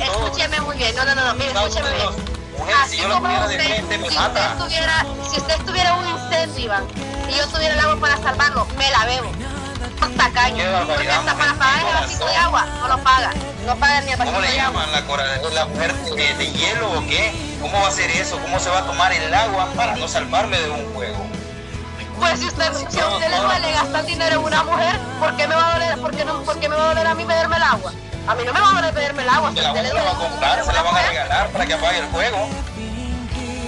[0.05, 0.27] todo.
[0.27, 0.95] escúcheme muy bien.
[0.95, 2.34] No, no, no, no, mire, escúcheme bien.
[2.67, 4.39] Si Así yo la de usted, frente, me si mata.
[4.39, 6.83] usted estuviera, si usted estuviera un incendio, Iván,
[7.29, 9.31] y yo tuviera el agua para salvarlo, me la bebo.
[10.15, 12.45] Porque hasta para mujer, pagar qué el vasito de corazón.
[12.45, 13.31] agua, no lo paga.
[13.65, 14.91] No paga ni el vasito ¿Cómo le de llaman?
[14.91, 17.33] ¿La, cora- la mujer de, de hielo o qué?
[17.61, 18.39] ¿Cómo va a ser eso?
[18.39, 21.25] ¿Cómo se va a tomar el agua para no salvarme de un juego?
[22.19, 25.47] Pues si usted, si a usted le duele gastar dinero en una mujer, ¿por qué
[25.47, 27.25] me va a doler, por qué no, por qué me va a doler a mí
[27.25, 27.91] beberme el agua?
[28.27, 29.51] A mí no me va a beberme el agua.
[29.53, 31.49] Se la, usted le se la duele va a comprar, se la van a regalar
[31.49, 32.49] para que apague el juego.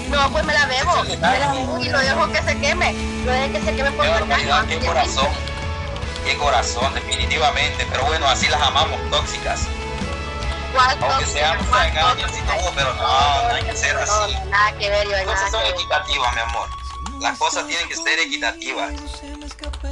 [0.10, 1.04] No, pues me la bebo.
[1.04, 2.94] Me la bebo y lo dejo que se queme.
[3.26, 4.20] Lo dejo que se queme por caño.
[4.20, 5.28] barbaridad, qué corazón.
[6.26, 7.86] Qué corazón, definitivamente.
[7.90, 9.68] Pero bueno, así las amamos, tóxicas.
[11.02, 14.36] Aunque seamos engaños y todo, pero no, no hay que ser así.
[14.50, 16.70] Nada que ver, yo Las cosas son equitativas, mi amor.
[17.20, 18.92] las cosas tienen que ser equitativas.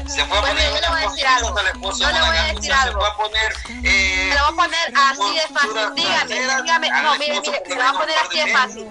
[0.08, 1.56] Se fue a Pues poner mira, yo le voy a decir algo.
[1.98, 3.00] Yo le voy a decir se algo.
[3.00, 3.54] fue a poner
[3.84, 5.96] eh, Se lo voy a poner así de fácil.
[5.96, 6.90] Dígame, dígame.
[7.02, 8.88] No, mire, mire, se lo voy a poner así de fácil.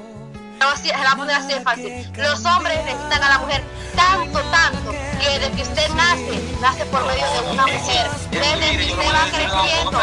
[0.58, 2.12] Se lo se voy a poner así de fácil.
[2.16, 3.64] Los hombres necesitan a la mujer
[3.94, 8.10] tanto, tanto, que desde que usted nace, nace por medio de una mujer.
[8.30, 10.00] Desde que usted va creciendo,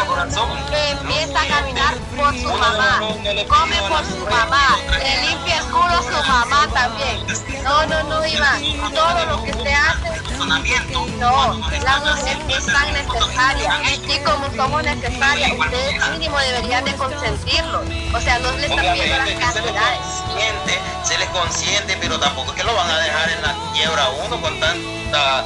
[0.90, 3.00] empieza a caminar por su mamá,
[3.48, 7.26] come por su mamá, le limpia el culo a su mamá también.
[7.62, 8.62] No, no, no, Iván.
[8.94, 10.22] Todo lo que usted hace
[11.18, 11.54] no,
[11.84, 17.82] la mujer es tan necesaria y como somos necesarias, ustedes mínimo deberían de consentirlo.
[18.12, 20.22] O sea, no le están pidiendo las cantidades.
[21.04, 24.40] Se les consiente, pero tampoco es que lo van a dejar en la quiebra uno
[24.40, 25.42] con tanta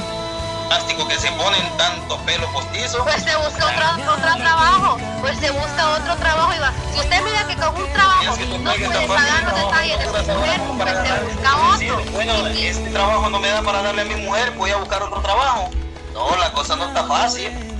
[0.68, 3.02] plástico que se ponen tantos pelos postizos.
[3.02, 6.72] Pues se busca otro, otro trabajo, pues se busca otro trabajo y va.
[6.92, 10.60] Si usted mira que con un trabajo no puede pagar los detalles de su mujer,
[10.76, 12.12] pues se busca otro.
[12.12, 15.20] bueno, este trabajo no me da para darle a mi mujer, voy a buscar otro
[15.20, 15.70] trabajo.
[16.12, 17.75] No, la cosa no está fácil.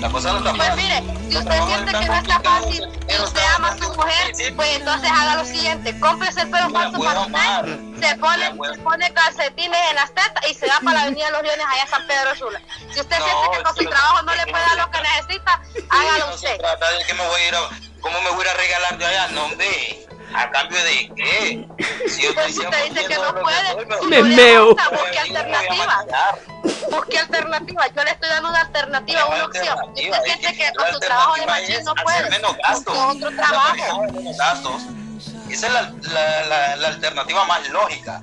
[0.00, 3.42] La cosa no está Pues mire, si usted siente que no está fácil y usted
[3.56, 7.78] ama a su mujer, pues entonces haga lo siguiente, cómprese el pelo falso para usted,
[8.00, 11.32] se pone, se pone calcetines en las tetas y se va para la avenida de
[11.32, 12.60] los Leones allá a San Pedro Sula.
[12.92, 14.98] Si usted No, siente que con su trabajo no le puede no dar lo que
[15.02, 16.58] necesita, hágalo no se usted.
[16.58, 17.60] trata de que me voy a ir a,
[18.00, 19.28] ¿Cómo me voy a regalar de allá?
[19.28, 20.06] No, hombre.
[20.34, 21.66] ¿A cambio de qué?
[22.08, 24.66] Si yo Pues usted dice que 100% no puede, si Me no meo.
[24.68, 25.86] gusta, busque yo me voy a alternativas.
[25.96, 26.38] maquillar.
[26.90, 27.90] Busque alternativas.
[27.96, 29.64] Yo le estoy dando una alternativa, una opción.
[29.64, 32.56] Si alternativa, usted es siente que con su trabajo de alternativa machín no puede, menos
[32.56, 32.94] gastos.
[32.96, 34.02] busque otro trabajo.
[34.12, 34.82] Menos gastos.
[35.50, 38.22] Esa es la, la, la, la alternativa más lógica.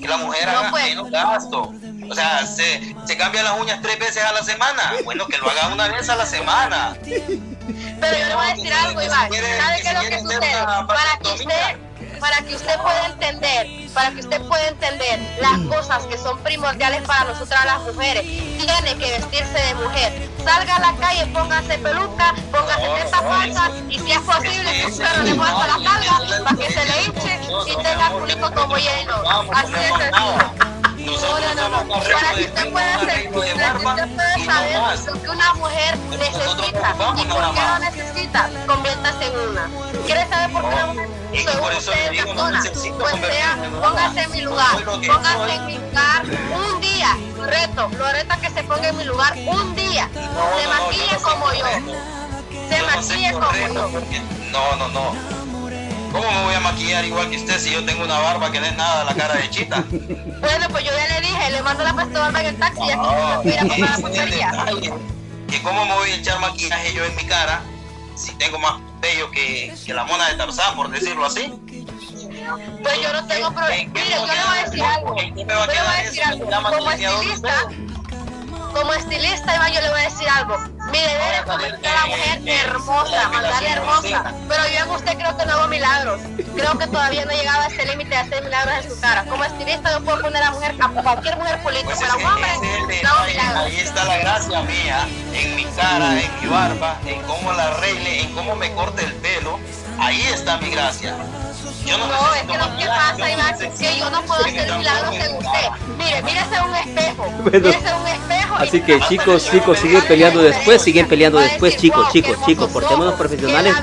[0.00, 0.84] Que la mujer No, haga pues.
[0.84, 1.72] menos gasto.
[2.10, 4.92] O sea, se, se cambia las uñas tres veces a la semana.
[5.04, 6.96] Bueno, que lo haga una vez a la semana.
[7.02, 9.28] Pero yo le voy a decir algo, Iván.
[9.32, 10.52] ¿Sabe qué es lo que sucede?
[10.86, 11.76] Para que usted,
[12.20, 17.02] para que usted pueda entender, para que usted pueda entender las cosas que son primordiales
[17.02, 20.30] para nosotras las mujeres, tiene que vestirse de mujer.
[20.44, 24.98] Salga a la calle, póngase peluca, póngase tetas falsas y si es posible que un
[24.98, 29.14] perro le muestra la falda para que se le hinche y tenga culito como lleno.
[29.52, 30.75] Así de sencillo.
[31.06, 31.94] No, no, no, no.
[32.02, 33.74] Para que usted pueda para que usted pueda
[34.44, 39.70] saber lo que una mujer necesita y por qué lo necesita, conviértase en una.
[40.04, 41.08] ¿Quiere saber por qué la mujer?
[41.32, 43.80] Y por eso usted digo, no necesito Pues sea, una.
[43.88, 47.16] póngase en mi lugar, póngase en mi lugar un día.
[47.46, 50.08] Reto, lo reto a que se ponga en mi lugar un día.
[50.12, 51.66] Se maquille como yo.
[52.68, 53.90] Se maquille como yo.
[54.50, 55.45] No, no, no.
[56.16, 58.66] ¿Cómo me voy a maquillar igual que usted si yo tengo una barba que no
[58.66, 59.84] es nada la cara de chita?
[60.40, 62.96] Bueno, pues yo ya le dije, le mando la pastora en el taxi y aquí
[62.96, 64.66] No, se voy a comprar la.
[65.50, 67.62] Que cómo me voy a echar maquillaje yo en mi cara
[68.16, 71.52] si tengo más bello que, que la mona de Tarzán, por decirlo así.
[72.82, 73.76] Pues yo no tengo problema.
[73.76, 75.20] ¿En qué Mire, yo me le voy a decir algo.
[75.20, 76.46] ¿En qué me Yo le voy a decir algo.
[76.46, 77.68] Como estilista,
[78.76, 80.58] como estilista, Iván, yo le voy a decir algo.
[80.92, 84.34] Mi deber es convertir a la mujer hermosa, mandarle hermosa.
[84.48, 86.20] Pero yo en usted creo que no hago milagros.
[86.54, 89.24] Creo que todavía no he llegado a ese límite de hacer milagros en su cara.
[89.24, 93.02] Como estilista, yo puedo poner a mujer, a cualquier mujer política, Pues un hombre, es
[93.02, 93.64] no hago milagros.
[93.64, 98.20] Ahí está la gracia mía, en mi cara, en mi barba, en cómo la arregle,
[98.20, 99.58] en cómo me corte el pelo.
[99.98, 101.16] Ahí está mi gracia.
[101.86, 104.78] Yo no, No, es que lo que pasa, Iván, necesito que yo no puedo hacer
[104.78, 105.68] milagros en usted.
[105.98, 107.24] Mire, mírese un espejo.
[107.42, 108.54] Bueno, mírese un espejo.
[108.56, 113.74] Así que chicos, chicos, siguen peleando después, siguen peleando después, chicos, chicos, chicos, portémonos profesionales.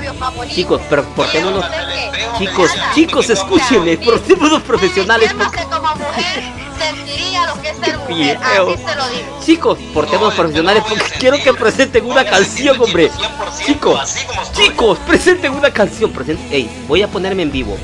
[0.48, 0.80] Chicos,
[1.16, 1.64] portémonos,
[2.38, 5.32] chicos, chicos, escúchenme, portémonos profesionales.
[5.32, 8.14] Como mujer, sentiría lo que es ser mujer.
[8.16, 8.70] Video.
[8.70, 9.40] Así se lo digo.
[9.44, 11.18] Chicos, portémonos No, profesionales porque sentir.
[11.20, 13.10] quiero que presenten una canción, hombre.
[13.10, 14.64] 100%, Chicos, así como estoy.
[14.66, 16.12] chicos, presenten una canción.
[16.12, 17.76] Presenten, ey, voy a ponerme en vivo.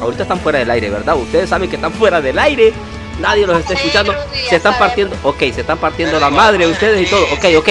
[0.00, 1.16] Ahorita están fuera del aire, ¿verdad?
[1.16, 2.72] Ustedes saben que están fuera del aire.
[3.20, 4.12] Nadie los está escuchando.
[4.12, 4.78] Se están sabemos.
[4.78, 7.24] partiendo, ok, se están partiendo la madre ustedes y todo.
[7.32, 7.68] Ok, ok.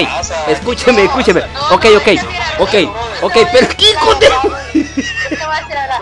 [0.48, 1.42] Escúcheme, ¿Qué escúcheme.
[1.70, 2.08] Ok, ok,
[2.60, 2.74] ok,
[3.22, 3.34] ok.
[3.52, 4.30] Pero ¿qué hijo de-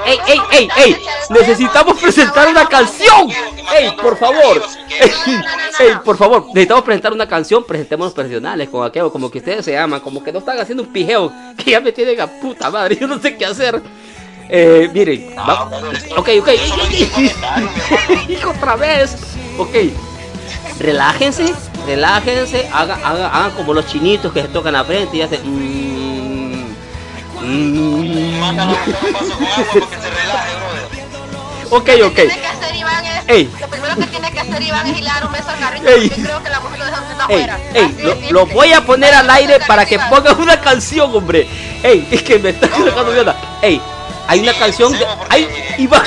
[0.06, 0.98] Ey, ey, ey, ey,
[1.30, 3.30] necesitamos presentar una canción.
[3.78, 4.62] Ey, por favor.
[5.80, 7.64] Ey, por favor, necesitamos presentar una canción.
[7.64, 10.92] Presentémonos profesionales con aquello, como que ustedes se aman, como que no están haciendo un
[10.92, 12.98] pijeo que ya me tienen a puta madre.
[13.00, 13.82] Yo no sé qué hacer.
[14.50, 15.70] Eh, miren, va-
[16.18, 16.50] ok, ok.
[18.48, 19.16] Otra vez.
[19.58, 19.76] Ok.
[20.80, 21.54] Relájense,
[21.86, 25.40] relájense, hagan, hagan, hagan como los chinitos que se tocan la frente y hacen.
[25.46, 26.13] mm.
[27.44, 31.04] Mándalo tomar un vaso con agua porque se relaje, brother.
[31.70, 32.14] Ok, Lo ok.
[32.16, 33.50] que tiene que hacer Iván es, Ey.
[33.60, 36.08] lo primero que tiene que hacer Iván es hilar un beso al carrito Ey.
[36.10, 37.60] porque creo que la mujer lo deja Ey, afuera.
[37.74, 41.48] ey, de lo, lo voy a poner al aire para que pongan una canción, hombre.
[41.82, 43.36] Ey, es que me está sacando mierda.
[43.62, 43.82] Ey,
[44.28, 45.48] hay una Sí, canción porque Hay,
[45.80, 46.04] Iván.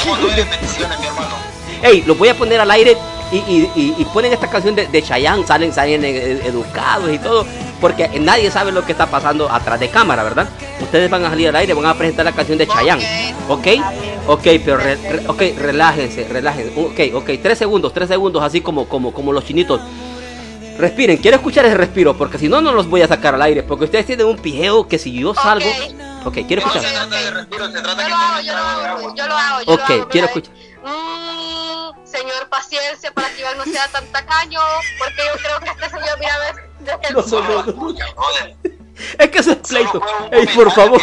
[1.82, 2.96] Ey, lo voy a poner al aire
[3.32, 7.44] y, y, y, ponen esta canción de, de Chayanne, salen, salen educados y todo,
[7.80, 10.48] porque nadie sabe lo que está pasando atrás de cámara, ¿verdad?
[10.80, 13.66] Ustedes van a salir al aire, van a presentar la canción de Chayanne, ¿ok?
[14.28, 14.78] Ok, pero
[15.28, 19.80] ok, relájense, relájense, ok, ok, tres segundos, tres segundos, así como, como, como los chinitos.
[20.78, 23.62] Respiren, quiero escuchar ese respiro, porque si no, no los voy a sacar al aire,
[23.62, 25.68] porque ustedes tienen un pijeo que si yo salgo...
[26.24, 26.82] Ok, quiero escuchar.
[26.82, 26.88] Yo
[29.26, 30.52] lo hago, yo Ok, quiero escuchar.
[32.16, 34.60] Señor, paciencia para que Iván no sea tan tacaño,
[34.98, 36.66] porque yo creo que este señor, mira, ves,
[37.12, 37.96] no, no, no,
[39.18, 40.00] Es que es pleito.
[40.30, 41.00] Ey, por favor,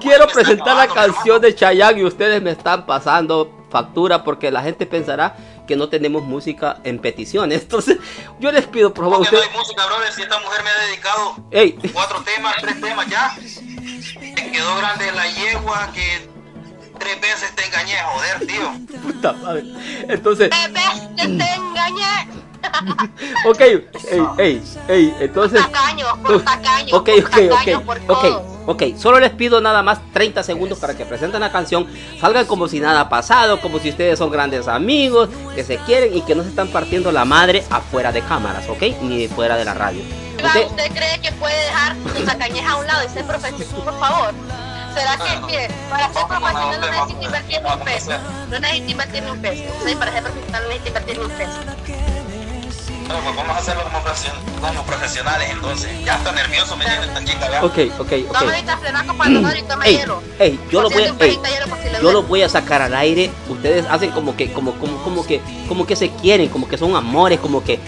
[0.00, 4.86] quiero presentar la canción de Chayanne y ustedes me están pasando factura porque la gente
[4.86, 5.36] pensará
[5.66, 7.62] que no tenemos música en peticiones.
[7.62, 7.98] Entonces,
[8.38, 9.20] yo les pido, por favor.
[9.20, 9.36] Usted...
[9.36, 10.12] no hay música, brother?
[10.12, 11.78] Si esta mujer me ha dedicado Ey.
[11.92, 13.36] cuatro temas, tres temas ya.
[14.20, 16.35] Me quedó grande la yegua que
[16.98, 19.00] tres veces te engañé, joder, tío.
[19.00, 19.64] Puta madre.
[20.08, 20.50] Entonces.
[20.50, 22.46] Tres veces te engañé.
[23.46, 23.82] ok, ey,
[24.38, 25.60] ey, ey, entonces.
[25.62, 28.24] Por tacaño, por tacaño, ok, ok, ok, ok,
[28.66, 31.86] ok, solo les pido nada más 30 segundos para que presenten la canción,
[32.20, 36.16] salgan como si nada ha pasado, como si ustedes son grandes amigos, que se quieren
[36.16, 39.64] y que no se están partiendo la madre afuera de cámaras, ok, ni fuera de
[39.64, 40.02] la radio.
[40.44, 43.98] ¿Usted, ¿Usted cree que puede dejar su tacañez a un lado y ser profesional, por
[43.98, 44.34] favor?
[44.96, 48.10] ¿Será que, mire, para ser profesional no necesita invertir ni un peso?
[48.48, 49.62] No necesita invertir ni un peso.
[49.98, 52.06] Para ser profesional no necesita invertir ni un peso.
[53.08, 56.04] No, pues vamos a hacerlo como, profesionales entonces.
[56.04, 57.64] Ya está nervioso, me tiene esta chica ya.
[57.64, 58.78] Ok, ok, ok.
[58.80, 60.22] Frenar con pantalón y toma hielo.
[60.38, 61.38] Ey, yo lo voy a, ey,
[62.02, 63.30] yo lo voy a sacar al aire.
[63.48, 66.96] Ustedes hacen como que, como, como, como que, como que se quieren, como que son
[66.96, 67.78] amores, como que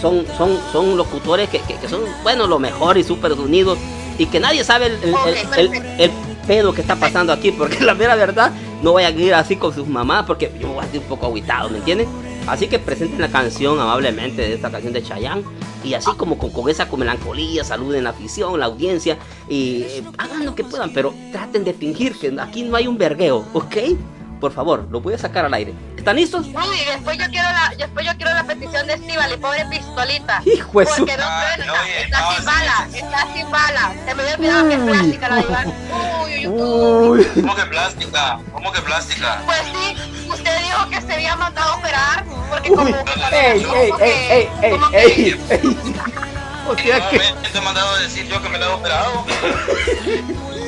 [0.00, 3.78] son, son, son, locutores que, que, son, bueno, lo mejor y súper unidos
[4.18, 5.14] y que nadie sabe el,
[5.56, 6.12] el, el,
[6.46, 9.74] pedo que está pasando aquí, porque la mera verdad, no voy a ir así con
[9.74, 12.08] sus mamás, porque yo voy a estar un poco aguitado, ¿me entienden?
[12.46, 15.42] Así que presenten la canción amablemente de esta canción de Chayanne
[15.82, 19.18] y así como con, esa con melancolía saluden la afición, la audiencia
[19.48, 22.98] y eh, hagan lo que puedan, pero traten de fingir que aquí no hay un
[22.98, 23.76] vergueo, ¿ok?
[24.40, 25.74] Por favor, lo voy a sacar al aire.
[25.96, 26.46] ¿Están listos?
[26.46, 30.42] Uy, después yo quiero la, después yo quiero la petición de Estival y pobre pistolita.
[30.44, 33.94] Hijo de Porque no truena, está, sin bala, está sin bala.
[34.06, 35.74] Se me había olvidado que es plástica la Iván.
[36.24, 37.24] Uy, uy, uy.
[37.34, 38.38] ¿Cómo que plástica?
[38.52, 39.42] ¿Cómo que plástica?
[39.46, 42.24] Pues sí, usted dijo que se había mandado a operar.
[42.50, 42.94] Porque como.
[43.32, 45.96] ey, ey, ey, ey, ey, ey,
[46.68, 47.18] O sea que.
[47.18, 49.24] te he mandado a decir yo que me la he operado?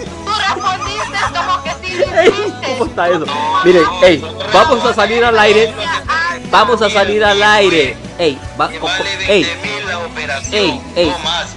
[0.55, 3.25] Respondiste como que sí lo ¿Cómo está eso?
[3.65, 5.73] Miren, ey, vamos a salir al aire.
[6.51, 7.97] Vamos a salir al aire.
[8.19, 8.71] Ey, va,
[9.29, 9.47] ey,
[10.53, 11.15] ey, ey,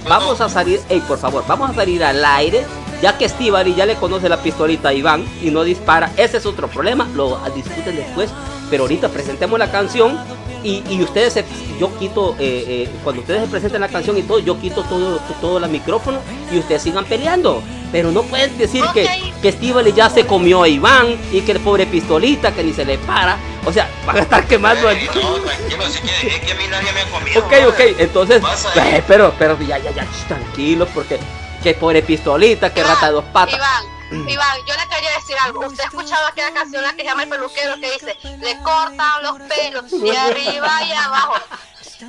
[0.08, 2.64] vamos a salir, ey, por favor, vamos a salir al aire.
[3.00, 6.46] Ya que Estivali ya le conoce la pistolita a Iván y no dispara, ese es
[6.46, 8.30] otro problema, lo discuten después.
[8.72, 10.18] Pero ahorita presentemos la canción
[10.64, 11.44] y, y ustedes, se,
[11.78, 15.20] yo quito, eh, eh, cuando ustedes se presenten la canción y todo, yo quito todo,
[15.42, 16.20] todo el micrófono
[16.50, 17.62] y ustedes sigan peleando.
[17.92, 19.06] Pero no pueden decir que,
[19.42, 22.96] que ya se comió a Iván y que el pobre pistolita que ni se le
[22.96, 23.36] para.
[23.66, 25.04] O sea, van a estar quemando aquí.
[25.04, 27.40] No, tranquilo, es que, es que a mí nadie me ha comido.
[27.40, 28.42] Ok, ok, entonces,
[28.76, 31.18] eh, pero, pero ya, ya, ya, tranquilo, porque
[31.62, 33.56] que pobre pistolita, que rata de dos patas.
[33.56, 35.66] Iván, Iván, yo le quería decir algo.
[35.66, 39.22] Usted ha escuchado aquella canción la que se llama El Peluquero que dice, le cortan
[39.22, 41.34] los pelos de arriba y abajo.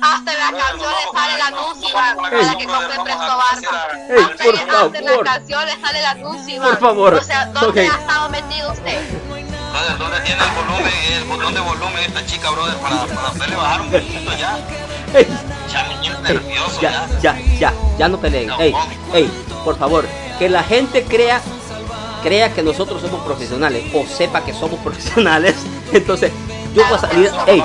[0.02, 3.88] Hasta en la canción le sale la anuncio, Iván, para que compre Presto Barba.
[4.24, 6.70] Hasta en la canción le sale la anuncio, Iván.
[6.70, 7.14] Por favor.
[7.14, 9.00] O sea, ¿dónde ha estado metido usted?
[9.98, 13.80] ¿dónde tiene el volumen, el botón de volumen esta chica, brother, para, para hacerle bajar
[13.80, 14.58] un poquito ya?
[15.70, 17.06] Ya me nervioso ya.
[17.20, 18.50] Ya, ya, ya, ya no peleen.
[18.58, 18.74] ey,
[19.12, 19.30] ey,
[19.64, 20.06] por favor,
[20.38, 21.40] que la gente crea
[22.24, 25.54] crea que nosotros somos profesionales o sepa que somos profesionales,
[25.92, 26.32] entonces
[26.74, 27.62] yo voy a salir, hey,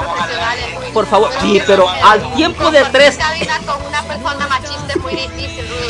[0.94, 3.18] por favor, sí, pero al tiempo de tres.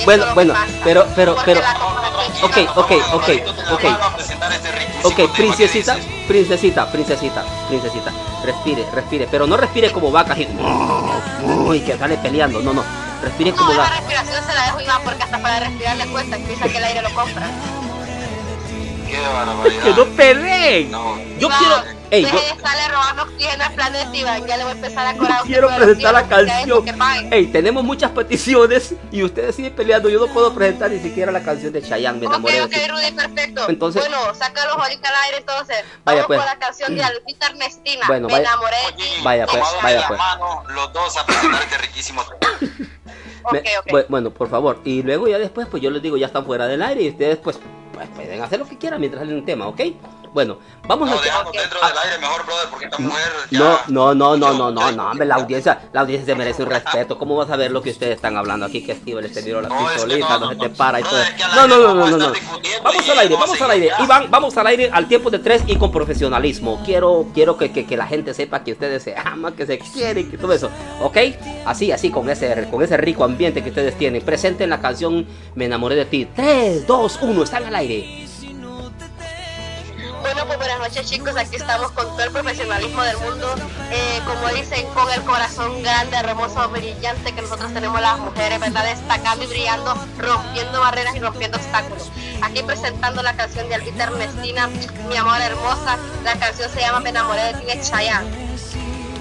[0.06, 0.54] Bueno, bueno,
[0.84, 1.62] pero, pero, pero,
[2.44, 3.30] ok, ok, ok,
[3.72, 3.84] ok,
[5.04, 5.98] ok, princesita,
[6.28, 8.12] princesita, princesita, princesita,
[8.46, 10.48] respire, respire, pero no respire como vaca así,
[11.44, 12.84] uy, que sale peleando, no, no,
[13.24, 16.68] respire como la respiración se la dejo Iván porque hasta para respirar le cuesta, piensa
[16.70, 17.50] que el aire lo compra.
[19.10, 20.92] Que no peleen.
[21.40, 22.00] Yo quiero.
[22.12, 22.30] Ey, yo,
[22.60, 26.14] sale robando oxígeno al planeta y ya le voy a empezar a cobrar Quiero presentar
[26.14, 26.84] la canción.
[27.32, 30.10] Ey, tenemos muchas peticiones y ustedes siguen peleando.
[30.10, 32.20] Yo no puedo presentar ni siquiera la canción de Chayanne.
[32.20, 32.62] Me enamoré.
[32.64, 33.70] Ok, ok, Rudy, perfecto.
[33.70, 35.84] Entonces, bueno, sácalo ahorita al aire entonces.
[36.04, 36.40] Vaya Vamos pues.
[36.40, 38.06] con la canción de Alvita Ernestina.
[38.08, 38.78] Bueno, me vaya, enamoré
[39.24, 40.20] Vaya pues, vaya pues.
[40.20, 42.22] Mano, los dos a presentar este riquísimo
[43.44, 44.06] okay, okay.
[44.10, 44.82] Bueno, por favor.
[44.84, 47.38] Y luego ya después, pues yo les digo, ya están fuera del aire y ustedes
[47.38, 47.60] pues,
[48.00, 49.82] pues pueden hacer lo que quieran mientras salen un tema, ¿ok?
[50.34, 50.58] Bueno,
[50.88, 51.22] vamos No, a...
[51.22, 53.60] dejamos dentro del aire mejor, brother, porque esta mujer ya...
[53.60, 56.70] No, no, no, no, no, no, no, hombre, la audiencia, la audiencia se merece un
[56.72, 57.18] respeto.
[57.18, 58.84] ¿Cómo vas a ver lo que ustedes están hablando aquí?
[58.84, 61.20] Que Steve les tiró la pistolita, no, no, no, se te para y todo.
[61.56, 62.34] No, no, no, no, no,
[62.84, 63.92] Vamos al aire, vamos al aire.
[64.00, 66.82] Iván, vamos al aire al tiempo de tres y con profesionalismo.
[66.86, 70.30] Quiero, quiero que, que, que la gente sepa que ustedes se aman, que se quieren,
[70.30, 70.70] que todo eso.
[71.02, 71.18] ¿Ok?
[71.66, 74.24] Así, así, con ese, con ese rico ambiente que ustedes tienen.
[74.24, 75.26] Presenten la canción
[75.56, 76.28] Me enamoré de ti.
[76.36, 78.29] 3, 2, 1, están al aire.
[80.90, 83.54] Noches chicos, aquí estamos con todo el profesionalismo del mundo,
[83.92, 88.86] eh, como dicen, con el corazón grande, hermoso, brillante que nosotros tenemos las mujeres, ¿verdad?
[88.86, 92.10] Destacando y brillando, rompiendo barreras y rompiendo obstáculos.
[92.42, 94.68] Aquí presentando la canción de Albita Ernestina,
[95.08, 98.28] Mi Amor Hermosa, la canción se llama Me Enamoré de ti de Chayanne.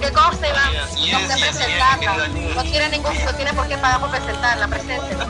[0.00, 0.74] ¿Qué consta, Iván?
[0.74, 5.26] así No presentarla, no tiene ningún, no tiene por qué pagar por presentarla, preséntela.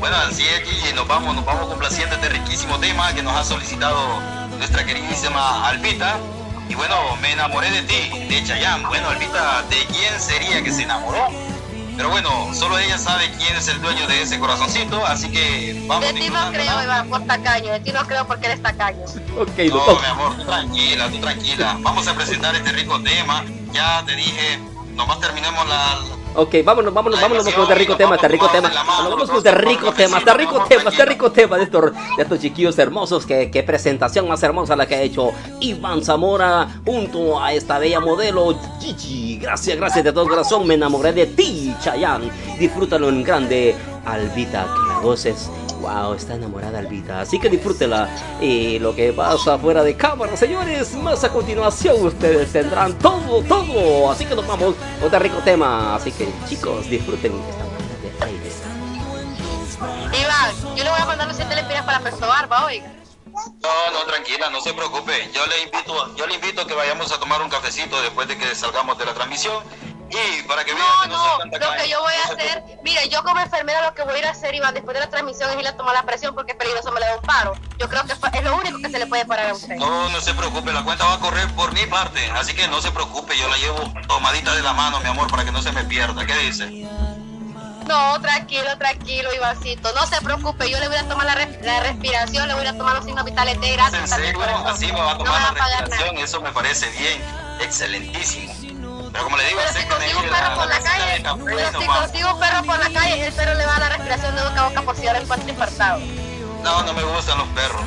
[0.00, 3.44] Bueno, así es, Gigi, nos vamos, nos vamos complaciendo este riquísimo tema que nos ha
[3.44, 6.18] solicitado nuestra queridísima Albita.
[6.68, 8.86] Y bueno, me enamoré de ti, de Chayanne.
[8.86, 11.28] Bueno, Albita, ¿de quién sería que se enamoró?
[11.96, 16.06] Pero bueno, solo ella sabe quién es el dueño de ese corazoncito, así que vamos
[16.06, 19.04] De ti no creo, Iván, por tacaño, de ti no creo porque eres tacaño.
[19.36, 21.76] Ok, No, no, mi amor, tú tranquila, tú tranquila.
[21.80, 23.44] Vamos a presentar este rico tema.
[23.72, 24.60] Ya te dije,
[24.94, 25.98] nomás terminemos la,
[26.34, 28.70] Ok, vámonos, vámonos, vámonos con este rico tema, este rico tema.
[28.86, 32.38] vamos con este rico tema, este rico tema, este rico tema de estos, de estos
[32.38, 33.26] chiquillos hermosos.
[33.26, 38.00] Qué, qué presentación más hermosa la que ha hecho Iván Zamora junto a esta bella
[38.00, 39.38] modelo Gigi.
[39.38, 40.66] Gracias, gracias de todo corazón.
[40.66, 42.30] Me enamoré de ti, Chayanne.
[42.58, 43.74] Disfrútalo en grande,
[44.04, 45.50] Albita, que la goces.
[45.80, 48.08] Wow, está enamorada Albita, así que disfrútela.
[48.40, 54.10] Y lo que pasa fuera de cámara, señores, más a continuación ustedes tendrán todo, todo.
[54.10, 55.94] Así que nos vamos con este rico tema.
[55.94, 58.52] Así que chicos, disfruten esta manera de aire.
[60.20, 62.92] Iván, yo le voy a mandar los siete lempiras para Presto Barba, oiga.
[63.62, 65.30] No, no, tranquila, no se preocupe.
[65.32, 68.36] Yo le invito, yo le invito a que vayamos a tomar un cafecito después de
[68.36, 69.62] que salgamos de la transmisión
[70.10, 72.26] y para que No, que no, no, tan lo tacaño, que yo voy no a
[72.26, 72.80] se hacer, preocupe.
[72.82, 75.10] mire, yo como enfermera lo que voy a ir a hacer, Iván, después de la
[75.10, 77.54] transmisión es ir a tomar la presión porque es peligroso, me le da un paro.
[77.78, 79.76] Yo creo que es lo único que se le puede parar a usted.
[79.76, 82.80] No, no se preocupe, la cuenta va a correr por mi parte, así que no
[82.80, 85.72] se preocupe, yo la llevo tomadita de la mano, mi amor, para que no se
[85.72, 86.24] me pierda.
[86.26, 86.86] ¿Qué dice?
[87.86, 91.80] No, tranquilo, tranquilo, Ivancito, no se preocupe, yo le voy a tomar la, res- la
[91.80, 94.02] respiración, le voy a tomar los signos vitales de gracias.
[94.02, 94.40] ¿En serio?
[94.66, 96.24] Así me va a No tomar me la respiración, nada.
[96.24, 97.22] eso me parece bien,
[97.60, 98.52] excelentísimo.
[99.12, 102.32] Pero como le digo, Pero si consigo un perro por la calle, pero si consigo
[102.34, 104.60] un perro por la calle, el perro le va a dar la respiración de boca
[104.60, 105.98] a boca por si ahora encuentra infartado.
[106.62, 107.82] No, no me gustan los perros.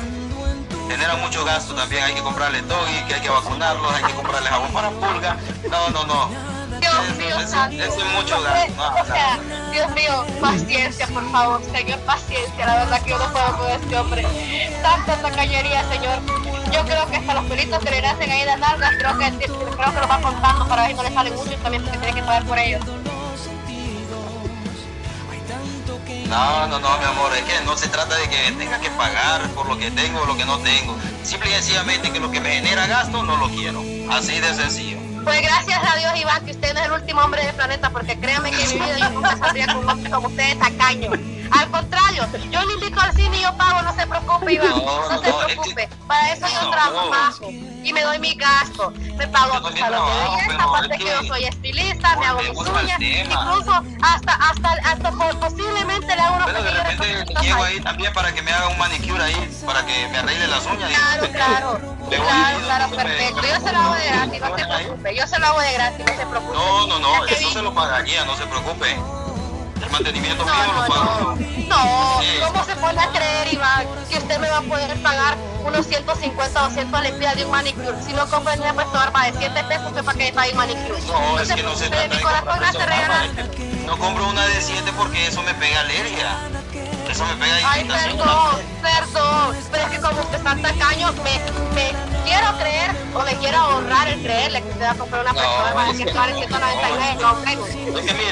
[0.88, 4.48] Generan mucho gasto también, hay que comprarle doggy, que hay que vacunarlos, hay que comprarle
[4.48, 5.36] jabón para pulga.
[5.70, 6.28] No, no, no.
[6.80, 8.72] Dios mío, eso- es mucho gasto.
[8.76, 9.38] No, o sea,
[9.70, 12.66] Dios mío, paciencia, por favor, señor, paciencia.
[12.66, 14.26] La verdad que yo no puedo con este hombre.
[14.82, 16.18] Tanta tacañería, señor.
[16.72, 19.94] Yo creo que hasta los pelitos que le nacen ahí las nalgas, creo que, creo
[19.94, 22.22] que los va contando para ver si no le salen muchos también porque tiene que
[22.22, 22.80] pagar por ellos.
[26.26, 29.42] No, no, no, mi amor, es que no se trata de que tenga que pagar
[29.50, 30.96] por lo que tengo o lo que no tengo.
[31.22, 33.82] Simple y sencillamente que lo que me genera gasto no lo quiero.
[34.10, 34.96] Así de sencillo.
[35.24, 38.18] Pues gracias a Dios, Iván, que usted no es el último hombre del planeta, porque
[38.18, 41.10] créame que en mi vida yo nunca saldría con un hombre como usted, tacaño.
[41.52, 44.76] Al contrario, yo le invito al cine y yo pago, no se preocupe, Iván, No,
[45.08, 45.88] no, se no, es que- preocupe.
[46.06, 48.90] Para eso yo trabajo y me doy mi gasto.
[49.16, 53.00] Me pago mi salón de belleza, aparte que yo soy estilista, me hago mis uñas,
[53.00, 53.72] incluso
[54.02, 57.80] hasta, hasta, hasta po- posiblemente le hago unos de pequeños retoquecitos llego ahí.
[57.80, 60.90] también para que me haga un manicure ahí, para que me arregle las uñas.
[60.90, 63.42] Claro, claro, claro, claro, perfecto.
[63.42, 65.16] Yo se lo hago de preocupe, gratis, no se preocupe.
[65.16, 66.54] Yo se lo hago de gratis, no se preocupe.
[66.54, 68.96] No, no, no, eso se lo pagaría, no se preocupe.
[69.82, 71.36] El mantenimiento mío No, lo no, pago no.
[71.68, 72.28] No, Sí.
[72.44, 76.60] ¿cómo se pone a creer, Iván, que usted me va a poder pagar unos 150
[76.62, 78.02] o 200 lempiras de un manicure?
[78.04, 81.00] Si no compra ni puesto barba de 7 pesos, ¿usted para qué un manicure?
[81.02, 83.08] No, es que no se trata de comprar eso, regalar.
[83.08, 86.36] nada, es que No compro una de 7 porque eso me pega alergia.
[87.12, 89.56] Eso me pega Ay, perdón, perdón.
[89.70, 91.40] Pero es que como usted está tacaño, me,
[91.74, 91.92] me
[92.24, 95.34] quiero creer o me quiero honrar el creerle que usted va a comprar una
[95.84, 97.60] de es que 100 dólares, no, 199, no creo.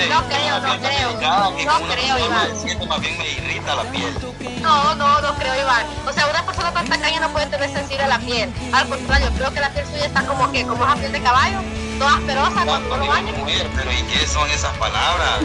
[0.09, 1.11] No creo, no creo.
[1.13, 2.49] No creo, persona Iván.
[2.55, 4.15] de 7 más bien me irrita la piel.
[4.63, 5.85] No, no, no creo, Iván.
[6.09, 8.51] O sea, una persona tan tacaña no puede tener sensible la piel.
[8.73, 11.59] Al contrario, creo que la piel suya está como que, como esa piel de caballo,
[11.99, 13.33] toda asperosa cuando Cuando no lo digo baña.
[13.33, 15.41] mujer, pero ¿y qué son esas palabras?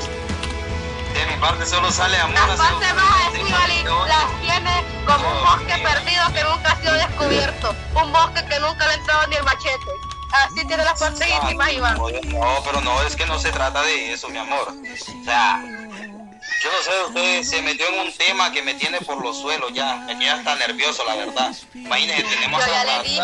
[1.26, 2.36] De mi parte solo sale amor.
[2.36, 6.94] Las partes bajas de Estivali las tiene como un bosque perdido que nunca ha sido
[6.94, 7.76] descubierto.
[7.96, 9.92] Un bosque que nunca le ha entrado ni el machete.
[10.34, 11.98] Así tiene las partes íntimas, Iván.
[11.98, 14.68] No, no, pero no, es que no se trata de eso, mi amor.
[14.70, 19.22] O sea, yo no sé, usted se metió en un tema que me tiene por
[19.24, 21.56] los suelos ya, me queda hasta nervioso, la verdad.
[21.74, 23.20] Imagínese, tenemos yo ya le dije,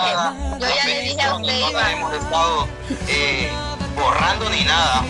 [0.60, 2.68] yo ya le dije a usted, no la hemos estado
[3.08, 3.52] eh,
[3.96, 5.04] borrando ni nada,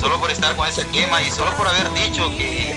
[0.00, 2.76] solo por estar con ese tema y solo por haber dicho que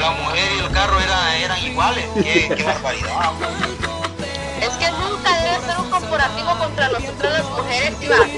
[0.00, 2.04] la mujer y el carro eran, eran iguales.
[2.14, 3.32] Qué, qué barbaridad.
[4.60, 8.30] Es que nunca debe ser un corporativo contra nosotros las mujeres, Iván.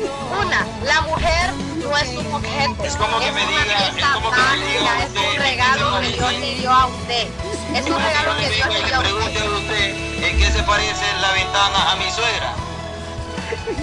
[0.42, 1.52] Una, la mujer
[1.82, 2.84] no es un objeto.
[2.84, 6.00] Es como que es me una diga, es como que me diga es un regalo
[6.00, 7.28] que Dios le dio a usted.
[7.74, 9.32] Es un regalo que Dios le dio a le usted.
[9.32, 12.52] pregunte a usted en qué se parece la ventana a mi suegra.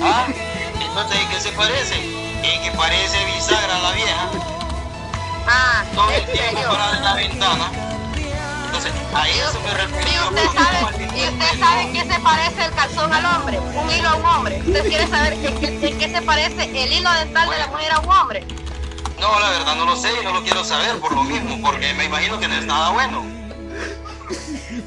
[0.04, 0.26] ¿Ah?
[0.80, 2.31] Entonces, ¿en qué se parece?
[2.44, 4.30] En que parece bisagra la vieja.
[5.48, 6.60] Ah, Todo el tiempo
[6.96, 7.72] en la ventana.
[8.66, 10.30] Entonces, a eso me Y refiero.
[10.30, 14.16] usted sabe, y usted sabe qué se parece el calzón al hombre, un hilo a
[14.16, 14.62] un hombre.
[14.66, 17.92] Usted quiere saber en qué, en qué se parece el hilo dental de la mujer
[17.92, 18.46] a un hombre.
[19.20, 21.94] No, la verdad no lo sé y no lo quiero saber por lo mismo, porque
[21.94, 23.24] me imagino que no es nada bueno.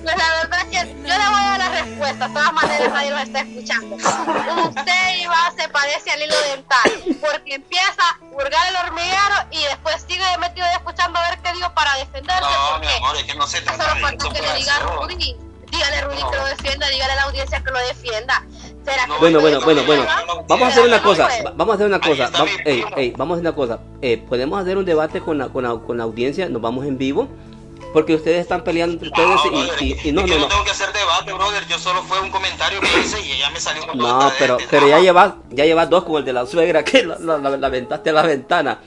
[0.03, 2.92] Pues la verdad es que yo le voy a dar la respuesta, de todas maneras
[2.92, 3.97] nadie lo está escuchando.
[3.97, 10.05] Usted Iván se parece al hilo dental, porque empieza a hurgar el hormiguero y después
[10.09, 12.40] sigue metido escuchando a ver qué dio para defenderse.
[12.40, 14.34] No, mi amor, es que no se solo trata de falta eso.
[14.34, 15.36] que le diga a Rudy,
[15.70, 18.45] dígale a Rudy que lo defienda, dígale a la audiencia que lo defienda.
[18.84, 20.07] ¿Será que Bueno, bueno, bueno, no bueno.
[20.47, 21.53] Vamos a hacer una ¿Será que no cosa.
[21.57, 22.30] Vamos a hacer una cosa.
[22.30, 23.78] va- ey, ey, vamos a hacer una cosa.
[24.03, 26.49] Eh, Podemos hacer un debate con la, con la, con la audiencia.
[26.51, 27.28] Nos vamos en vivo.
[27.95, 30.49] Porque ustedes están peleando entre ustedes No, brother, y, y- y no, que no, no.
[30.49, 31.64] tengo que hacer debate, brother.
[31.68, 34.68] Yo solo fue un comentario que hice y ella me salió con No, pero, esta-
[34.70, 37.57] pero ya llevas, ya llevas dos como el de la suegra que la, la, la-
[37.57, 38.80] la aventaste a la ventana.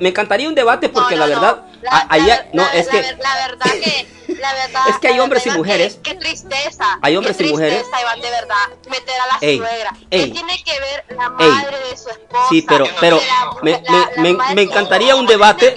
[0.00, 2.72] Me encantaría un debate porque No, no, la verdad, La- a- allá, la- no, la-
[2.74, 4.06] es que la verdad que
[4.40, 5.98] la verdad Es que hay hombres y mujeres.
[6.02, 7.78] qué, qué tristeza Hay hombres qué y mujeres.
[7.82, 8.56] tristeza, Iván, de verdad
[8.90, 10.24] meter a la Ey, suegra ey.
[10.24, 11.50] ¿Qué tiene que ver la Ey.
[11.50, 13.20] madre de su esposa Sí, pero- pero
[13.62, 15.74] me- me- encantaría un debate.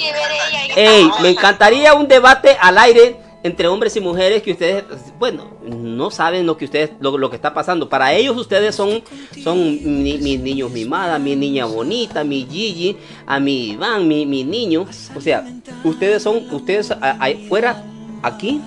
[0.75, 4.83] Ey, me encantaría un debate al aire entre hombres y mujeres que ustedes,
[5.17, 7.89] bueno, no saben lo que ustedes, lo, lo que está pasando.
[7.89, 9.01] Para ellos ustedes son,
[9.43, 9.57] son
[10.03, 14.85] mi- mis niños mimadas, mi niña bonita, mi Gigi, a mi Iván, mi, mi niño.
[15.15, 15.43] O sea,
[15.83, 17.83] ustedes son, ustedes a- ahí fuera,
[18.21, 18.61] aquí,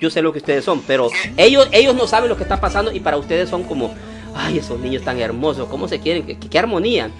[0.00, 2.92] yo sé lo que ustedes son, pero ellos, ellos no saben lo que está pasando
[2.92, 3.94] y para ustedes son como,
[4.34, 6.24] ay, esos niños tan hermosos, ¿cómo se quieren?
[6.26, 7.10] ¿Qué, qué armonía?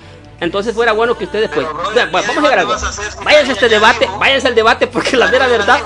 [0.40, 2.72] Entonces fuera bueno que ustedes pues, Pero, brother, bueno, vamos a ¿qué llegar a algo.
[2.72, 5.80] a hacer si Váyanse a este debate, váyanse al debate porque la mera verdad,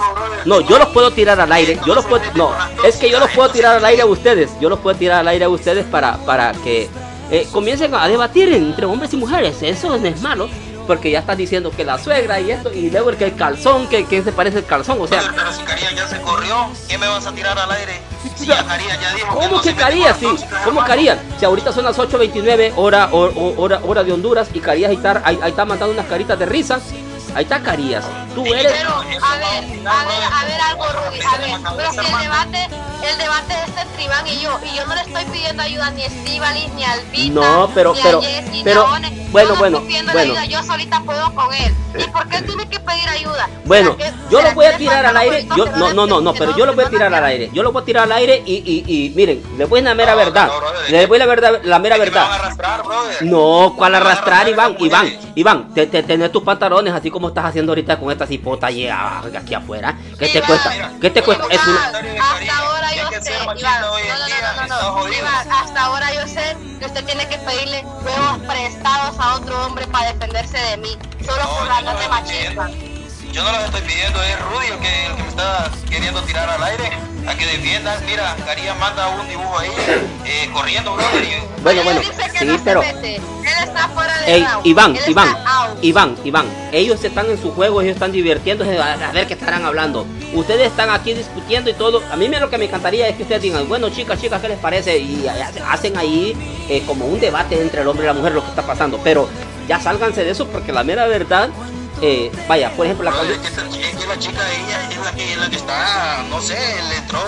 [0.45, 2.53] no, yo los puedo tirar al aire, yo los puedo, no,
[2.85, 5.29] es que yo los puedo tirar al aire a ustedes, yo los puedo tirar al
[5.29, 6.89] aire a ustedes para, para que
[7.31, 10.49] eh, comiencen a debatir entre hombres y mujeres, eso no es malo.
[10.91, 13.87] Porque ya estás diciendo que la suegra y esto, y luego el que el calzón,
[13.87, 16.99] que, que se parece el calzón, o sea, pero si Carías ya se corrió, ¿qué
[16.99, 18.01] me vas a tirar al aire?
[18.35, 20.17] Si ya Carías ya dijo que ¿Cómo no que se mete Carías?
[20.19, 20.27] Sí,
[20.65, 20.85] ¿cómo.
[20.85, 21.19] Carías?
[21.39, 25.23] Si ahorita son las 8.29 hora, hora, hora, hora de Honduras y Carías ahí está,
[25.25, 26.81] ahí, ahí está mandando unas caritas de risa.
[27.35, 28.05] Ahí está Carías.
[28.35, 28.73] Tú eres...
[28.73, 32.69] Pero, a ver, a ver, a ver algo, Rudy, a ver, pero si el debate,
[33.11, 36.03] el debate es entre Iván y yo, y yo no le estoy pidiendo ayuda ni
[36.03, 39.29] a Estíbaliz, ni a Albita, No, pero- ni pero- a Jessy, ni pero, a One.
[39.31, 40.33] bueno, yo no bueno, estoy pidiendo bueno.
[40.33, 41.75] ayuda, yo solita puedo con él.
[41.99, 43.49] ¿Y por qué él tiene que pedir ayuda?
[43.65, 45.49] Bueno, ¿Será que- yo lo voy a tirar al aire.
[45.57, 47.51] Yo, no, no, no, no, pero yo lo voy a tirar al aire.
[47.53, 49.95] Yo lo voy a tirar al aire y, y, y miren, les voy a la
[49.95, 50.51] mera No, verdad.
[50.89, 52.29] Les voy la verdad, la mera a verdad.
[53.23, 54.77] No, ¿cuál a arrastrar, Iván?
[54.79, 55.13] Iván.
[55.35, 58.89] Iván, te, te, tenés tus pantalones así como estás haciendo ahorita con esta cipota allí
[58.89, 59.97] ah, aquí afuera.
[60.19, 60.93] ¿Qué te Iván, cuesta?
[61.01, 61.45] ¿Qué te cuesta?
[61.51, 61.87] Es una...
[61.87, 65.13] Hasta ahora yo sé, Iván, no, no, no, no, no.
[65.13, 69.87] Iván, hasta ahora yo sé que usted tiene que pedirle huevos prestados a otro hombre
[69.89, 72.90] para defenderse de mí, solo No, por hablar no de.
[73.33, 76.49] Yo no los estoy pidiendo, es Rudy el que, el que me está queriendo tirar
[76.51, 76.91] al aire
[77.27, 78.05] a que defiendan.
[78.07, 79.71] Mira, Caría manda un dibujo ahí,
[80.25, 81.23] eh, corriendo, brother.
[81.23, 82.83] y- Bueno, bueno, sí, no pero...
[82.83, 85.37] Él está fuera de Ey, Iván, él Iván.
[85.83, 90.07] Iván, Iván, ellos están en su juego, ellos están divirtiéndose, a, ver qué estarán hablando.
[90.35, 92.03] Ustedes están aquí discutiendo y todo.
[92.11, 94.49] A mí me- lo que me encantaría es que ustedes digan, bueno, chicas, chicas, ¿qué
[94.49, 94.99] les parece?
[94.99, 96.37] Y ha- hacen ahí
[96.69, 98.99] eh, como un debate entre el hombre y la mujer lo que está pasando.
[99.05, 99.29] Pero
[99.69, 101.49] ya sálganse de eso porque la mera verdad,
[102.03, 103.41] eh, vaya, por ejemplo, la canción...
[103.45, 106.57] es que, es que la chica ella es la que, la que está, no sé,
[106.89, 107.21] le entró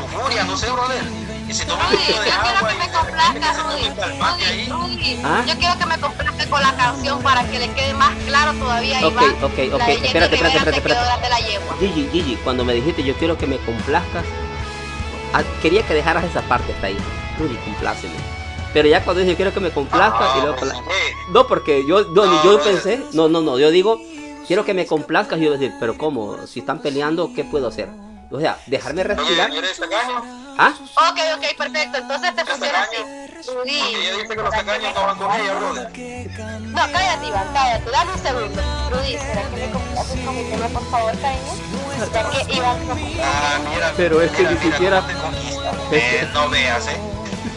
[0.00, 1.02] lujuria, no sé, brother.
[1.48, 5.20] Y se toma un Rudy, poquito yo de quiero agua que y me complazca, Rudy.
[5.24, 5.44] ¿Ah?
[5.46, 8.98] yo quiero que me complazca con la canción para que le quede más claro todavía
[9.04, 9.30] Ok, Iván.
[9.42, 11.28] ok, ok, La espérate, espérate, espérate, espérate.
[11.28, 11.76] la yegua.
[11.80, 14.24] Gigi, Gigi, cuando me dijiste yo quiero que me complazcas,
[15.32, 16.98] ah, quería que dejaras esa parte hasta ahí.
[17.38, 18.14] Rudy, compláceme.
[18.72, 20.56] Pero ya cuando dije quiero que me complazcas y Ah, luego...
[20.56, 24.00] pues, compla- eh, No, porque yo, no, No, yo pensé, no, no, no, yo digo,
[24.50, 26.44] quiero que me complazcas y yo decir, pero ¿cómo?
[26.48, 27.88] Si están peleando, ¿qué puedo hacer?
[28.32, 29.48] O sea, dejarme respirar.
[30.58, 30.72] ¿Ah?
[30.76, 31.98] Ok, ok, perfecto.
[31.98, 32.96] Entonces te funciona así.
[33.46, 33.78] Rudy.
[33.80, 35.90] ella dice que los tacaños no van con ella, brother.
[36.66, 37.90] No, cállate, Iván, cállate.
[37.92, 38.62] Dame un segundo.
[38.90, 42.10] Rudy, ¿será que me complaces con mi tema, por favor, cariño?
[42.12, 43.92] Ya que Iván no Ah, mira.
[43.96, 45.70] Pero es que mira, ni mira siquiera- cómo te conquista.
[45.92, 47.00] Eh, no veas, eh.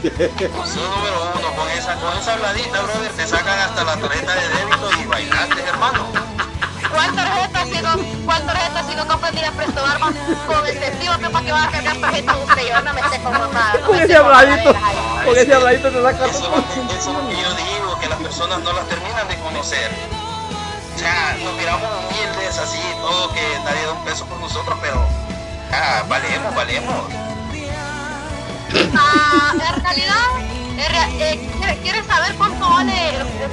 [0.04, 4.90] Número uno, con esa, con esa habladita, brother, te sacan hasta la tarjeta de débito
[5.02, 6.23] y bailaste, hermano.
[6.94, 10.12] ¿Cuál tarjeta si no, cuál tarjeta si no compras ni la presto barba
[10.48, 12.62] con el testigo que para que vas a cargar tarjeta usted?
[12.70, 13.74] Yo no me sé con mamá.
[13.82, 14.74] No Con ese habladito,
[15.26, 16.32] con ese habladito te saca todo.
[16.32, 19.92] eso es lo que yo digo, que las personas no las terminan de conocer.
[20.96, 25.06] O sea, nos miramos humildes así, todo, que nadie da un peso por nosotros, pero
[25.72, 26.96] ah, valemos, valemos.
[28.96, 30.16] Ah, en realidad,
[31.20, 32.94] eh, ¿quieres- ¿quieres saber cuánto vale,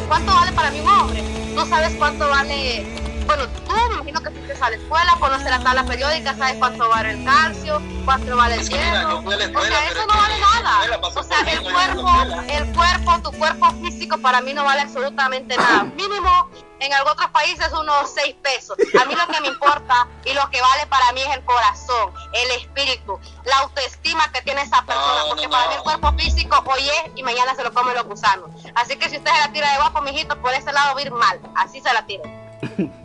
[0.09, 1.23] cuánto vale para mí un hombre?
[1.55, 2.85] ¿Tú sabes cuánto vale?
[3.27, 6.57] Bueno, tú me imagino que tú te a la escuela, conoces la tabla periódica, sabes
[6.59, 9.19] cuánto vale el calcio, cuánto vale el hierro.
[9.19, 11.01] O sea, eso es no vale nada.
[11.03, 12.09] O sea, el cuerpo,
[12.49, 15.85] el cuerpo, tu cuerpo físico para mí no vale absolutamente nada.
[15.85, 16.51] Mínimo
[16.81, 18.77] en algunos otros países unos 6 pesos.
[19.01, 22.13] A mí lo que me importa y lo que vale para mí es el corazón,
[22.33, 25.23] el espíritu, la autoestima que tiene esa persona.
[25.23, 25.71] No, Porque no, para no.
[25.71, 28.51] mí el cuerpo físico hoy es y mañana se lo comen los gusanos.
[28.75, 31.03] Así que si usted se la tira de guapo, mijito, por ese lado va a
[31.03, 31.41] ir mal.
[31.55, 32.23] Así se la tire.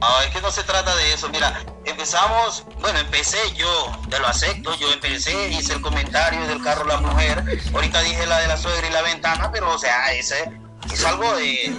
[0.00, 1.28] No, es que no se trata de eso.
[1.30, 6.84] Mira, empezamos, bueno, empecé yo, te lo acepto, yo empecé, hice el comentario del carro
[6.84, 7.42] la mujer,
[7.72, 10.50] ahorita dije la de la suegra y la ventana, pero o sea, ese
[10.92, 11.72] es algo de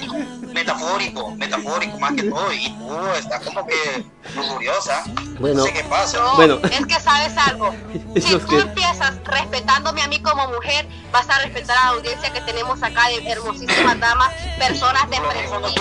[0.54, 5.04] metafórico, metafórico más que todo, y tú estás como que lujuriosa.
[5.40, 5.60] Bueno.
[5.60, 6.18] no sé qué pasa.
[6.20, 6.60] No, Bueno.
[6.64, 7.74] es que sabes algo.
[8.16, 12.32] Si tú que- empiezas respetándome a mí como mujer, vas a respetar a la audiencia
[12.32, 15.74] que tenemos acá de hermosísimas damas, personas de no prestigio, no no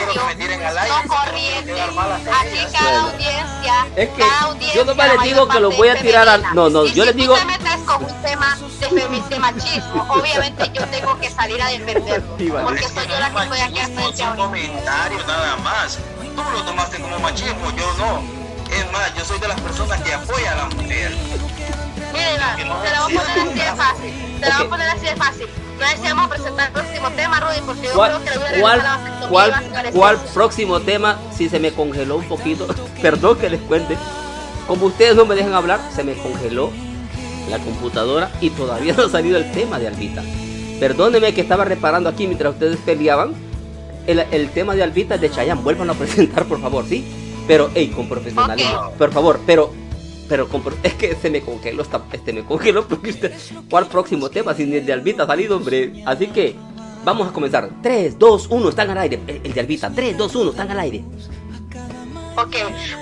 [1.08, 1.76] corrientes.
[1.78, 2.72] ellas.
[2.72, 6.00] cada audiencia, Es que cada audiencia, yo nomás les digo que lo parte voy a
[6.02, 6.54] tirar al- femenina.
[6.62, 9.38] no, no, Y yo si les tú digo- te metes con un tema de, de
[9.38, 13.74] machismo, obviamente yo tengo que salir a defenderlo, porque soy yo la que estoy aquí
[13.74, 14.36] machismo, frente son ahorita.
[14.36, 15.98] comentarios nada más.
[16.34, 18.22] Tú lo tomaste como machismo, yo no.
[18.74, 21.12] Es más, yo soy de las personas que apoya a la mujer.
[22.12, 24.38] Mira, te la voy a poner así de fácil.
[24.40, 25.48] Te la voy a poner así de fácil.
[25.78, 28.94] No deseamos presentar el próximo tema, Rudy, porque yo ¿Cuál, creo que la cuál, regresa
[28.94, 30.34] a la cuál, va a ser cuál anestesia.
[30.34, 31.18] próximo tema?
[31.36, 32.66] Si se me congeló un poquito,
[33.02, 33.96] perdón que les cuente.
[34.66, 36.72] Como ustedes no me dejan hablar, se me congeló
[37.50, 40.22] la computadora y todavía no ha salido el tema de Albita.
[40.80, 43.32] Perdónenme que estaba reparando aquí mientras ustedes peleaban.
[44.06, 47.04] El, el tema de Albita de Chayanne, vuelvan a presentar por favor, ¿sí?
[47.46, 49.72] Pero, hey, con profesionalismo, por favor, pero,
[50.28, 50.48] pero
[50.82, 53.32] es que se me congeló, esta- este me congeló porque usted,
[53.70, 54.54] ¿cuál próximo tema?
[54.54, 56.02] Si ni el de Albita ha salido, hombre.
[56.06, 56.54] Así que,
[57.04, 57.68] vamos a comenzar.
[57.82, 59.20] 3, 2, 1, están al aire.
[59.26, 61.04] El, el de Albita, 3, 2, 1, están al aire.
[62.36, 62.56] Ok,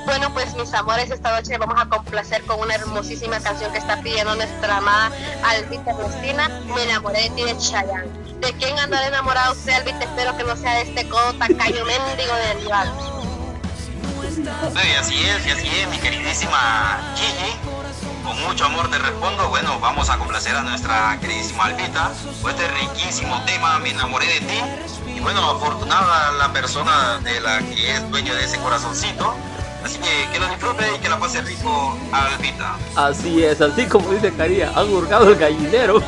[0.05, 4.01] bueno pues mis amores, esta noche vamos a complacer con una hermosísima canción que está
[4.03, 5.11] pidiendo nuestra amada
[5.43, 8.11] Albita Cristina, Me enamoré de ti de Chayanne.
[8.41, 10.05] ¿De quién andará enamorado usted, Albita?
[10.05, 12.93] Espero que no sea de este codo tacaño mendigo de Aníbal.
[14.33, 18.12] Sí, así es, y así es, mi queridísima Gigi.
[18.33, 19.47] Con mucho amor te respondo.
[19.51, 24.41] Bueno, vamos a complacer a nuestra queridísima Albita por este riquísimo tema, Me enamoré de
[24.41, 24.59] ti.
[25.15, 29.35] Y bueno, afortunada la persona de la que es dueño de ese corazoncito.
[29.85, 32.77] Así que que lo disfrute y que la pase rico Albita.
[32.97, 36.03] Así es, así como dice Caría, han hurgado el gallinero.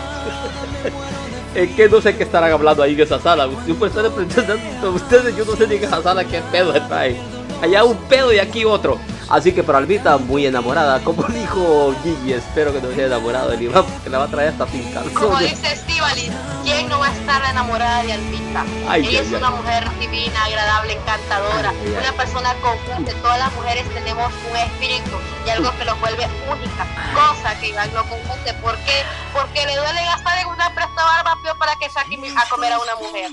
[1.55, 3.51] es que no sé qué estarán hablando ahí en esa sala.
[3.67, 7.21] Yo presentando ustedes, yo no sé ni en esa sala qué pedo trae.
[7.61, 8.99] Allá un pedo y aquí otro.
[9.31, 11.01] Así que para Albita, muy enamorada.
[11.03, 14.51] Como dijo Gigi, espero que no sea enamorado del Iván, porque la va a traer
[14.51, 15.51] hasta sin Como calzones.
[15.61, 16.31] dice Estivali,
[16.63, 18.65] ¿quién no va a estar enamorada de Albita?
[18.89, 19.35] Ay, Ella ay, es ay.
[19.35, 21.97] una mujer divina, agradable, encantadora, Ay, ay, ay.
[22.03, 23.15] una persona constante.
[23.15, 25.17] Todas las mujeres tenemos un espíritu
[25.47, 28.55] y algo que los vuelve únicas, cosa que Iván no conoce.
[28.63, 29.03] ¿Por qué?
[29.33, 32.79] Porque le duele gastar en una presta barba peor para que saque a comer a
[32.79, 33.31] una mujer.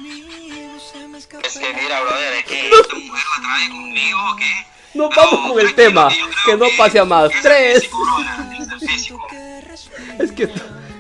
[1.44, 4.66] Es que mira, brother, es que esta mujer la trae conmigo, ¿o qué?
[4.94, 6.10] Nos vamos con el tema,
[6.46, 7.32] que no pase a más.
[7.42, 7.90] Tres.
[10.20, 10.50] es que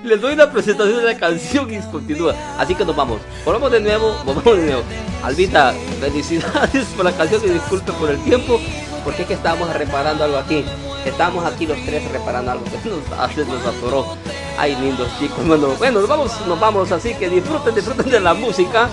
[0.03, 2.33] les doy una presentación de la canción y continúa.
[2.57, 3.19] Así que nos vamos.
[3.45, 4.83] Volvamos de nuevo, volvamos de nuevo.
[5.23, 8.59] Albita, felicidades por la canción y disculpe por el tiempo,
[9.03, 10.63] porque es que estábamos reparando algo aquí.
[11.05, 14.15] Estábamos aquí los tres reparando algo que nos, hace- nos atoró.
[14.57, 18.33] Ay, lindos chicos, bueno, bueno, nos vamos, nos vamos, así que disfruten, disfruten de la
[18.33, 18.87] música.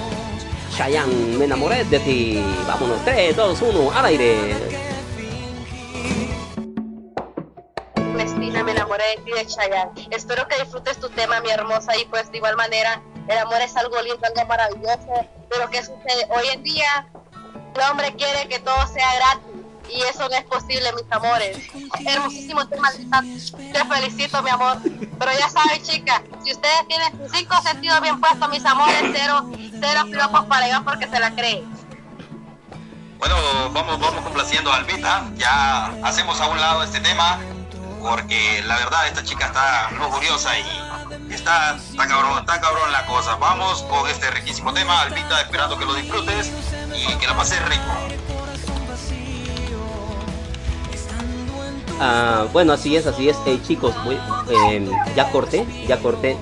[0.76, 2.42] Chayanne, me enamoré de ti.
[2.66, 4.87] Vámonos, 3, 2, 1, al aire.
[8.14, 10.08] Cristina, me enamoré de ti de Chayanne.
[10.10, 13.76] Espero que disfrutes tu tema, mi hermosa, y pues de igual manera, el amor es
[13.76, 16.26] algo lindo, algo maravilloso, pero ¿qué sucede?
[16.30, 17.06] Hoy en día,
[17.74, 19.58] el hombre quiere que todo sea gratis,
[19.90, 21.58] y eso no es posible, mis amores.
[22.04, 24.78] Hermosísimo tema, te felicito, mi amor.
[24.82, 29.48] Pero ya saben, chicas, si ustedes tienen cinco sentidos bien puestos, mis amores, cero,
[29.80, 31.87] cero piropos para allá porque se la creen.
[33.18, 33.34] Bueno,
[33.72, 35.28] vamos, vamos complaciendo a Albita.
[35.36, 37.40] Ya hacemos a un lado este tema,
[38.00, 43.34] porque la verdad esta chica está lujuriosa y está, está cabrón, está cabrón la cosa.
[43.36, 46.52] Vamos con este riquísimo tema, Albita, esperando que lo disfrutes
[46.96, 47.92] y que la pases rico.
[52.00, 53.36] Ah, bueno, así es, así es.
[53.66, 53.94] chicos,
[54.48, 56.38] em, ya corté, ya corté.